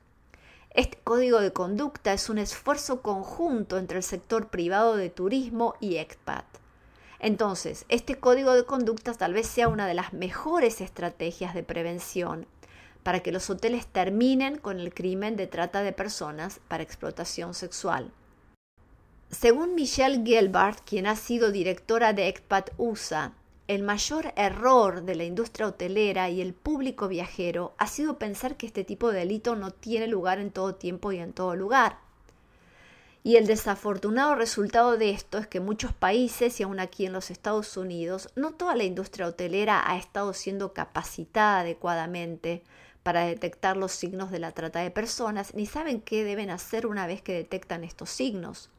Este 0.72 0.98
código 1.04 1.40
de 1.40 1.54
conducta 1.54 2.12
es 2.12 2.30
un 2.30 2.38
esfuerzo 2.38 3.02
conjunto 3.02 3.78
entre 3.78 3.98
el 3.98 4.04
sector 4.04 4.50
privado 4.50 4.98
de 4.98 5.10
turismo 5.10 5.76
y 5.80 5.98
ECPAT. 5.98 6.46
Entonces, 7.20 7.86
este 7.88 8.20
código 8.20 8.54
de 8.54 8.66
conducta 8.66 9.14
tal 9.14 9.34
vez 9.34 9.48
sea 9.48 9.70
una 9.70 9.88
de 9.88 9.96
las 9.96 10.12
mejores 10.12 10.82
estrategias 10.82 11.56
de 11.56 11.64
prevención 11.64 12.46
para 13.08 13.22
que 13.22 13.32
los 13.32 13.50
hoteles 13.50 13.88
terminen 13.88 14.58
con 14.58 14.82
el 14.82 14.94
crimen 14.94 15.38
de 15.38 15.48
trata 15.48 15.82
de 15.82 15.94
personas 15.94 16.60
para 16.68 16.84
explotación 16.84 17.54
sexual. 17.54 18.12
Según 19.32 19.76
Michelle 19.76 20.24
Gelbart, 20.26 20.82
quien 20.84 21.08
ha 21.08 21.16
sido 21.16 21.54
directora 21.54 22.12
de 22.12 22.28
ECPAT 22.28 22.72
USA, 22.76 23.32
el 23.70 23.84
mayor 23.84 24.34
error 24.36 25.04
de 25.04 25.16
la 25.16 25.24
industria 25.24 25.68
hotelera 25.68 26.30
y 26.30 26.42
el 26.42 26.54
público 26.54 27.08
viajero 27.08 27.76
ha 27.78 27.88
sido 27.88 28.20
pensar 28.20 28.58
que 28.58 28.66
este 28.66 28.84
tipo 28.84 29.10
de 29.10 29.20
delito 29.20 29.56
no 29.56 29.72
tiene 29.72 30.08
lugar 30.08 30.40
en 30.40 30.52
todo 30.52 30.76
tiempo 30.76 31.14
y 31.14 31.20
en 31.20 31.32
todo 31.32 31.56
lugar. 31.56 32.00
Y 33.24 33.38
el 33.38 33.48
desafortunado 33.48 34.36
resultado 34.36 34.98
de 34.98 35.12
esto 35.12 35.38
es 35.38 35.48
que 35.48 35.62
muchos 35.62 35.94
países, 35.94 36.60
y 36.60 36.64
aún 36.64 36.82
aquí 36.82 37.06
en 37.06 37.14
los 37.14 37.32
Estados 37.32 37.78
Unidos, 37.78 38.30
no 38.36 38.52
toda 38.52 38.76
la 38.76 38.84
industria 38.84 39.28
hotelera 39.28 39.90
ha 39.90 39.98
estado 39.98 40.34
siendo 40.34 40.74
capacitada 40.74 41.62
adecuadamente 41.62 42.64
para 43.08 43.24
detectar 43.24 43.78
los 43.78 43.94
signos 43.94 44.32
de 44.32 44.40
la 44.40 44.52
trata 44.52 44.82
de 44.82 44.92
personas, 44.92 45.54
ni 45.54 45.66
saben 45.66 46.02
qué 46.02 46.26
deben 46.26 46.50
hacer 46.50 46.86
una 46.86 47.08
vez 47.08 47.22
que 47.22 47.32
detectan 47.32 47.86
estos 47.86 48.10
signos. 48.10 48.70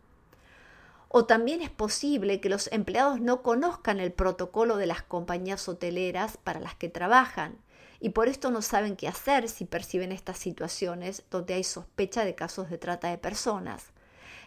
O 1.09 1.25
también 1.25 1.62
es 1.62 1.71
posible 1.71 2.38
que 2.38 2.51
los 2.51 2.71
empleados 2.71 3.23
no 3.23 3.43
conozcan 3.43 4.01
el 4.01 4.12
protocolo 4.12 4.77
de 4.77 4.85
las 4.85 5.01
compañías 5.01 5.67
hoteleras 5.67 6.37
para 6.37 6.61
las 6.61 6.75
que 6.75 6.91
trabajan 6.91 7.57
y 8.01 8.11
por 8.11 8.29
esto 8.29 8.51
no 8.51 8.61
saben 8.61 8.97
qué 8.97 9.09
hacer 9.09 9.49
si 9.49 9.64
perciben 9.64 10.12
estas 10.12 10.37
situaciones 10.37 11.23
donde 11.31 11.55
hay 11.55 11.64
sospecha 11.64 12.27
de 12.27 12.35
casos 12.35 12.69
de 12.69 12.77
trata 12.77 13.09
de 13.09 13.17
personas. 13.17 13.93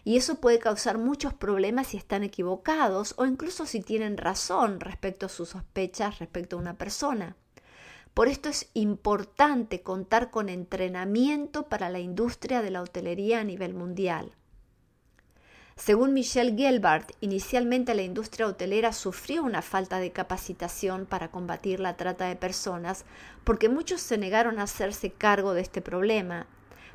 y 0.04 0.18
eso 0.18 0.36
puede 0.36 0.60
causar 0.60 1.00
muchos 1.00 1.34
problemas 1.34 1.88
si 1.88 1.98
están 1.98 2.22
equivocados 2.22 3.16
o 3.18 3.26
incluso 3.26 3.66
si 3.66 3.82
tienen 3.82 4.18
razón 4.18 4.80
respecto 4.80 5.26
a 5.26 5.30
sus 5.30 5.50
sospechas 5.50 6.20
respecto 6.20 6.56
a 6.56 6.60
una 6.60 6.78
persona. 6.78 7.36
Por 8.14 8.28
esto 8.28 8.50
es 8.50 8.70
importante 8.74 9.82
contar 9.82 10.32
con 10.32 10.50
entrenamiento 10.50 11.64
para 11.64 11.90
la 11.90 12.00
industria 12.00 12.62
de 12.62 12.72
la 12.72 12.82
hotelería 12.82 13.40
a 13.40 13.44
nivel 13.44 13.74
mundial. 13.74 14.36
Según 15.76 16.14
Michelle 16.14 16.56
Gelbart, 16.56 17.12
inicialmente 17.22 17.96
la 17.96 18.04
industria 18.04 18.48
hotelera 18.48 18.94
sufrió 18.94 19.44
una 19.44 19.62
falta 19.62 20.00
de 20.00 20.12
capacitación 20.12 21.06
para 21.06 21.32
combatir 21.32 21.80
la 21.80 21.98
trata 21.98 22.26
de 22.26 22.36
personas 22.36 23.06
porque 23.44 23.70
muchos 23.70 24.02
se 24.02 24.18
negaron 24.18 24.60
a 24.60 24.64
hacerse 24.64 25.12
cargo 25.12 25.54
de 25.54 25.62
este 25.62 25.82
problema 25.82 26.48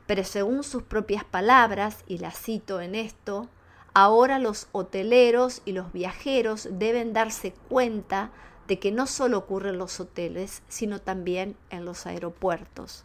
pero 0.07 0.25
según 0.25 0.63
sus 0.63 0.85
propias 0.85 1.25
palabras, 1.25 2.05
y 2.07 2.19
las 2.19 2.39
cito 2.39 2.81
en 2.81 2.95
esto, 2.95 3.49
ahora 3.93 4.39
los 4.39 4.69
hoteleros 4.73 5.63
y 5.65 5.73
los 5.73 5.93
viajeros 5.93 6.69
deben 6.71 7.13
darse 7.13 7.53
cuenta 7.69 8.31
de 8.69 8.79
que 8.79 8.93
no 8.93 9.07
solo 9.07 9.39
ocurre 9.39 9.71
en 9.71 9.79
los 9.79 10.01
hoteles, 10.01 10.63
sino 10.69 11.01
también 11.01 11.57
en 11.71 11.85
los 11.85 12.07
aeropuertos. 12.07 13.05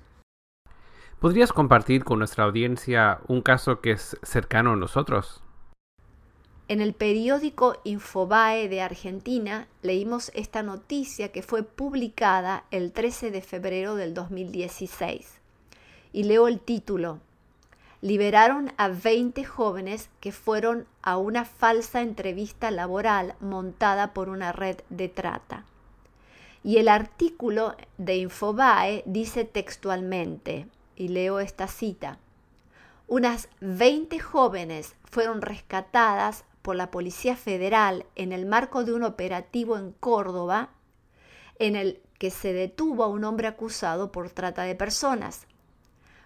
¿Podrías 1.19 1.53
compartir 1.53 2.03
con 2.03 2.17
nuestra 2.17 2.45
audiencia 2.45 3.19
un 3.27 3.41
caso 3.41 3.79
que 3.79 3.91
es 3.91 4.17
cercano 4.23 4.73
a 4.73 4.75
nosotros? 4.75 5.43
En 6.67 6.81
el 6.81 6.93
periódico 6.93 7.79
Infobae 7.83 8.69
de 8.69 8.81
Argentina 8.81 9.67
leímos 9.81 10.31
esta 10.33 10.63
noticia 10.63 11.31
que 11.31 11.41
fue 11.41 11.63
publicada 11.63 12.63
el 12.71 12.91
13 12.93 13.29
de 13.29 13.41
febrero 13.41 13.95
del 13.95 14.13
2016 14.13 15.41
y 16.13 16.23
leo 16.23 16.47
el 16.47 16.59
título. 16.59 17.19
Liberaron 18.01 18.73
a 18.77 18.87
20 18.87 19.45
jóvenes 19.45 20.09
que 20.19 20.31
fueron 20.31 20.87
a 21.03 21.17
una 21.17 21.45
falsa 21.45 22.01
entrevista 22.01 22.71
laboral 22.71 23.35
montada 23.39 24.13
por 24.13 24.27
una 24.27 24.51
red 24.51 24.77
de 24.89 25.07
trata. 25.07 25.65
Y 26.63 26.77
el 26.77 26.87
artículo 26.87 27.75
de 27.97 28.17
Infobae 28.17 29.03
dice 29.05 29.45
textualmente, 29.45 30.67
y 30.95 31.09
leo 31.09 31.39
esta 31.39 31.67
cita, 31.67 32.17
unas 33.07 33.49
20 33.59 34.19
jóvenes 34.19 34.95
fueron 35.03 35.41
rescatadas 35.41 36.43
por 36.61 36.75
la 36.75 36.91
Policía 36.91 37.35
Federal 37.35 38.05
en 38.15 38.31
el 38.31 38.45
marco 38.45 38.83
de 38.83 38.93
un 38.93 39.03
operativo 39.03 39.77
en 39.77 39.91
Córdoba 39.91 40.69
en 41.59 41.75
el 41.75 42.01
que 42.17 42.31
se 42.31 42.53
detuvo 42.53 43.03
a 43.03 43.07
un 43.07 43.23
hombre 43.23 43.47
acusado 43.47 44.11
por 44.11 44.29
trata 44.29 44.63
de 44.63 44.75
personas. 44.75 45.47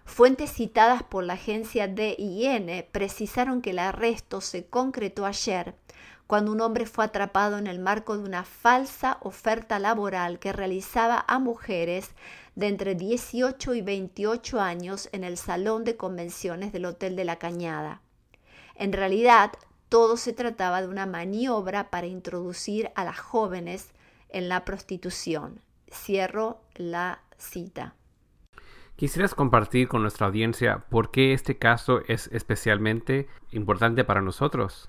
Fuentes 0.06 0.52
citadas 0.52 1.02
por 1.02 1.24
la 1.24 1.34
agencia 1.34 1.88
DIN 1.88 2.86
precisaron 2.90 3.60
que 3.60 3.70
el 3.70 3.78
arresto 3.78 4.40
se 4.40 4.64
concretó 4.64 5.26
ayer 5.26 5.74
cuando 6.26 6.52
un 6.52 6.60
hombre 6.60 6.86
fue 6.86 7.04
atrapado 7.04 7.58
en 7.58 7.66
el 7.66 7.78
marco 7.78 8.16
de 8.16 8.24
una 8.24 8.44
falsa 8.44 9.18
oferta 9.20 9.78
laboral 9.78 10.38
que 10.38 10.52
realizaba 10.52 11.24
a 11.28 11.38
mujeres 11.38 12.10
de 12.54 12.68
entre 12.68 12.94
18 12.94 13.74
y 13.74 13.82
28 13.82 14.60
años 14.60 15.10
en 15.12 15.22
el 15.22 15.36
salón 15.36 15.84
de 15.84 15.96
convenciones 15.96 16.72
del 16.72 16.86
Hotel 16.86 17.14
de 17.14 17.24
la 17.24 17.36
Cañada. 17.36 18.00
En 18.74 18.92
realidad, 18.92 19.52
todo 19.88 20.16
se 20.16 20.32
trataba 20.32 20.80
de 20.80 20.88
una 20.88 21.06
maniobra 21.06 21.90
para 21.90 22.06
introducir 22.06 22.90
a 22.94 23.04
las 23.04 23.18
jóvenes 23.18 23.90
en 24.30 24.48
la 24.48 24.64
prostitución. 24.64 25.60
Cierro 25.92 26.60
la 26.74 27.20
cita. 27.38 27.94
¿Quisieras 28.96 29.34
compartir 29.34 29.88
con 29.88 30.00
nuestra 30.00 30.26
audiencia 30.26 30.86
por 30.88 31.10
qué 31.10 31.34
este 31.34 31.58
caso 31.58 32.00
es 32.08 32.28
especialmente 32.32 33.28
importante 33.52 34.04
para 34.04 34.22
nosotros? 34.22 34.88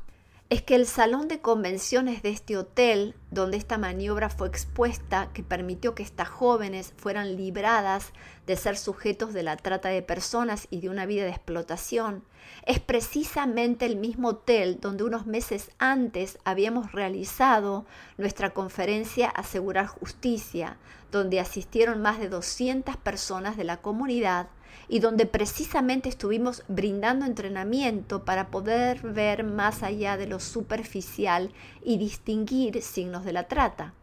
Es 0.49 0.61
que 0.61 0.75
el 0.75 0.87
salón 0.87 1.27
de 1.27 1.41
convenciones 1.41 2.21
de 2.23 2.29
este 2.29 2.55
hotel, 2.55 3.15
donde 3.31 3.57
esta 3.57 3.77
maniobra 3.77 4.29
fue 4.29 4.47
expuesta, 4.47 5.29
que 5.33 5.43
permitió 5.43 5.93
que 5.93 6.03
estas 6.03 6.29
jóvenes 6.29 6.93
fueran 6.95 7.35
libradas 7.35 8.13
de 8.45 8.55
ser 8.55 8.77
sujetos 8.77 9.33
de 9.33 9.43
la 9.43 9.57
trata 9.57 9.89
de 9.89 10.01
personas 10.01 10.67
y 10.69 10.79
de 10.79 10.89
una 10.89 11.05
vida 11.05 11.25
de 11.25 11.31
explotación, 11.31 12.23
es 12.65 12.79
precisamente 12.79 13.85
el 13.85 13.97
mismo 13.97 14.29
hotel 14.29 14.79
donde 14.79 15.03
unos 15.03 15.25
meses 15.25 15.71
antes 15.79 16.39
habíamos 16.45 16.93
realizado 16.93 17.85
nuestra 18.17 18.51
conferencia 18.51 19.27
Asegurar 19.27 19.87
Justicia, 19.87 20.77
donde 21.11 21.41
asistieron 21.41 22.01
más 22.01 22.19
de 22.19 22.29
200 22.29 22.95
personas 22.95 23.57
de 23.57 23.65
la 23.65 23.77
comunidad 23.77 24.47
y 24.87 24.99
donde 24.99 25.25
precisamente 25.25 26.09
estuvimos 26.09 26.63
brindando 26.67 27.25
entrenamiento 27.25 28.23
para 28.23 28.47
poder 28.47 29.01
ver 29.01 29.43
más 29.43 29.83
allá 29.83 30.17
de 30.17 30.27
lo 30.27 30.39
superficial 30.39 31.51
y 31.83 31.97
distinguir 31.97 32.81
signos 32.81 33.25
de 33.25 33.33
la 33.33 33.47
trata. 33.47 33.93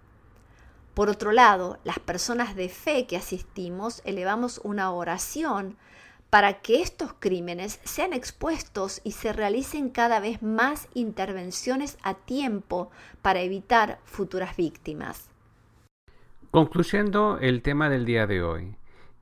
Por 0.95 1.09
otro 1.09 1.33
lado, 1.33 1.79
las 1.85 1.99
personas 1.99 2.55
de 2.55 2.69
fe 2.69 3.07
que 3.07 3.17
asistimos 3.17 4.01
elevamos 4.05 4.61
una 4.63 4.93
oración 4.93 5.77
para 6.31 6.55
que 6.55 6.83
estos 6.83 7.13
crímenes 7.21 7.81
sean 7.85 8.13
expuestos 8.13 9.01
y 9.05 9.13
se 9.13 9.33
realicen 9.33 9.89
cada 9.89 10.19
vez 10.19 10.43
más 10.43 10.89
intervenciones 10.95 11.97
a 12.03 12.15
tiempo 12.15 12.91
para 13.23 13.41
evitar 13.41 14.01
futuras 14.05 14.57
víctimas. 14.57 15.29
Concluyendo 16.51 17.39
el 17.41 17.63
tema 17.63 17.89
del 17.89 18.05
día 18.05 18.27
de 18.27 18.43
hoy, 18.43 18.77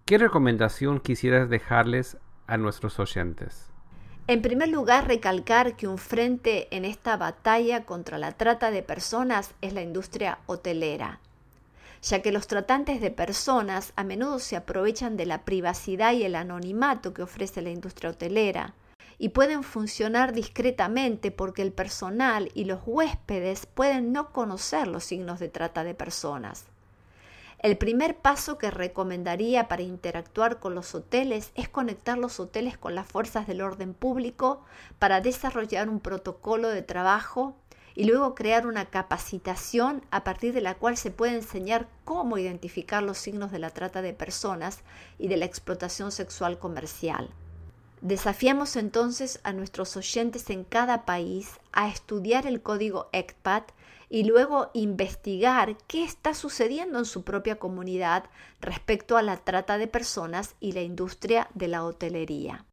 ¿Qué 0.04 0.18
recomendación 0.18 0.98
quisieras 0.98 1.48
dejarles 1.48 2.16
a 2.48 2.56
nuestros 2.56 2.98
oyentes? 2.98 3.70
En 4.26 4.42
primer 4.42 4.68
lugar, 4.68 5.06
recalcar 5.06 5.76
que 5.76 5.86
un 5.86 5.96
frente 5.96 6.66
en 6.76 6.84
esta 6.84 7.16
batalla 7.16 7.84
contra 7.84 8.18
la 8.18 8.32
trata 8.32 8.72
de 8.72 8.82
personas 8.82 9.54
es 9.60 9.72
la 9.72 9.80
industria 9.80 10.40
hotelera, 10.46 11.20
ya 12.02 12.20
que 12.20 12.32
los 12.32 12.48
tratantes 12.48 13.00
de 13.00 13.12
personas 13.12 13.92
a 13.94 14.02
menudo 14.02 14.40
se 14.40 14.56
aprovechan 14.56 15.16
de 15.16 15.26
la 15.26 15.44
privacidad 15.44 16.12
y 16.14 16.24
el 16.24 16.34
anonimato 16.34 17.14
que 17.14 17.22
ofrece 17.22 17.62
la 17.62 17.70
industria 17.70 18.10
hotelera 18.10 18.74
y 19.18 19.28
pueden 19.28 19.62
funcionar 19.62 20.32
discretamente 20.32 21.30
porque 21.30 21.62
el 21.62 21.72
personal 21.72 22.50
y 22.54 22.64
los 22.64 22.80
huéspedes 22.84 23.66
pueden 23.66 24.12
no 24.12 24.32
conocer 24.32 24.88
los 24.88 25.04
signos 25.04 25.38
de 25.38 25.48
trata 25.48 25.84
de 25.84 25.94
personas. 25.94 26.71
El 27.62 27.78
primer 27.78 28.16
paso 28.16 28.58
que 28.58 28.72
recomendaría 28.72 29.68
para 29.68 29.82
interactuar 29.82 30.58
con 30.58 30.74
los 30.74 30.96
hoteles 30.96 31.52
es 31.54 31.68
conectar 31.68 32.18
los 32.18 32.40
hoteles 32.40 32.76
con 32.76 32.96
las 32.96 33.06
fuerzas 33.06 33.46
del 33.46 33.60
orden 33.60 33.94
público 33.94 34.64
para 34.98 35.20
desarrollar 35.20 35.88
un 35.88 36.00
protocolo 36.00 36.70
de 36.70 36.82
trabajo 36.82 37.54
y 37.94 38.06
luego 38.06 38.34
crear 38.34 38.66
una 38.66 38.86
capacitación 38.86 40.02
a 40.10 40.24
partir 40.24 40.52
de 40.54 40.60
la 40.60 40.74
cual 40.74 40.96
se 40.96 41.12
puede 41.12 41.36
enseñar 41.36 41.86
cómo 42.04 42.36
identificar 42.36 43.00
los 43.04 43.18
signos 43.18 43.52
de 43.52 43.60
la 43.60 43.70
trata 43.70 44.02
de 44.02 44.12
personas 44.12 44.80
y 45.16 45.28
de 45.28 45.36
la 45.36 45.44
explotación 45.44 46.10
sexual 46.10 46.58
comercial. 46.58 47.30
Desafiamos 48.02 48.74
entonces 48.74 49.40
a 49.44 49.52
nuestros 49.52 49.96
oyentes 49.96 50.50
en 50.50 50.64
cada 50.64 51.04
país 51.04 51.60
a 51.72 51.86
estudiar 51.86 52.48
el 52.48 52.60
código 52.60 53.08
ECPAT 53.12 53.70
y 54.10 54.24
luego 54.24 54.72
investigar 54.74 55.76
qué 55.86 56.02
está 56.02 56.34
sucediendo 56.34 56.98
en 56.98 57.04
su 57.04 57.22
propia 57.22 57.60
comunidad 57.60 58.24
respecto 58.60 59.16
a 59.16 59.22
la 59.22 59.36
trata 59.36 59.78
de 59.78 59.86
personas 59.86 60.56
y 60.58 60.72
la 60.72 60.80
industria 60.80 61.46
de 61.54 61.68
la 61.68 61.84
hotelería. 61.84 62.64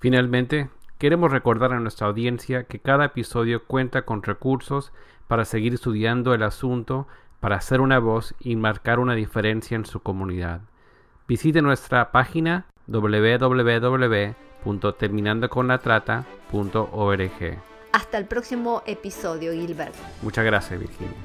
Finalmente, 0.00 0.70
queremos 0.98 1.30
recordar 1.30 1.72
a 1.72 1.78
nuestra 1.78 2.08
audiencia 2.08 2.64
que 2.64 2.80
cada 2.80 3.04
episodio 3.04 3.64
cuenta 3.64 4.02
con 4.02 4.24
recursos 4.24 4.92
para 5.28 5.44
seguir 5.44 5.74
estudiando 5.74 6.34
el 6.34 6.42
asunto, 6.42 7.06
para 7.38 7.54
hacer 7.54 7.80
una 7.80 8.00
voz 8.00 8.34
y 8.40 8.56
marcar 8.56 8.98
una 8.98 9.14
diferencia 9.14 9.76
en 9.76 9.86
su 9.86 10.00
comunidad. 10.00 10.62
Visite 11.28 11.62
nuestra 11.62 12.10
página 12.10 12.66
www.terminandoconlatrata.org. 14.64 17.58
Hasta 17.92 18.18
el 18.18 18.24
próximo 18.26 18.82
episodio, 18.86 19.52
Gilbert. 19.52 19.94
Muchas 20.22 20.44
gracias, 20.44 20.78
Virginia. 20.78 21.16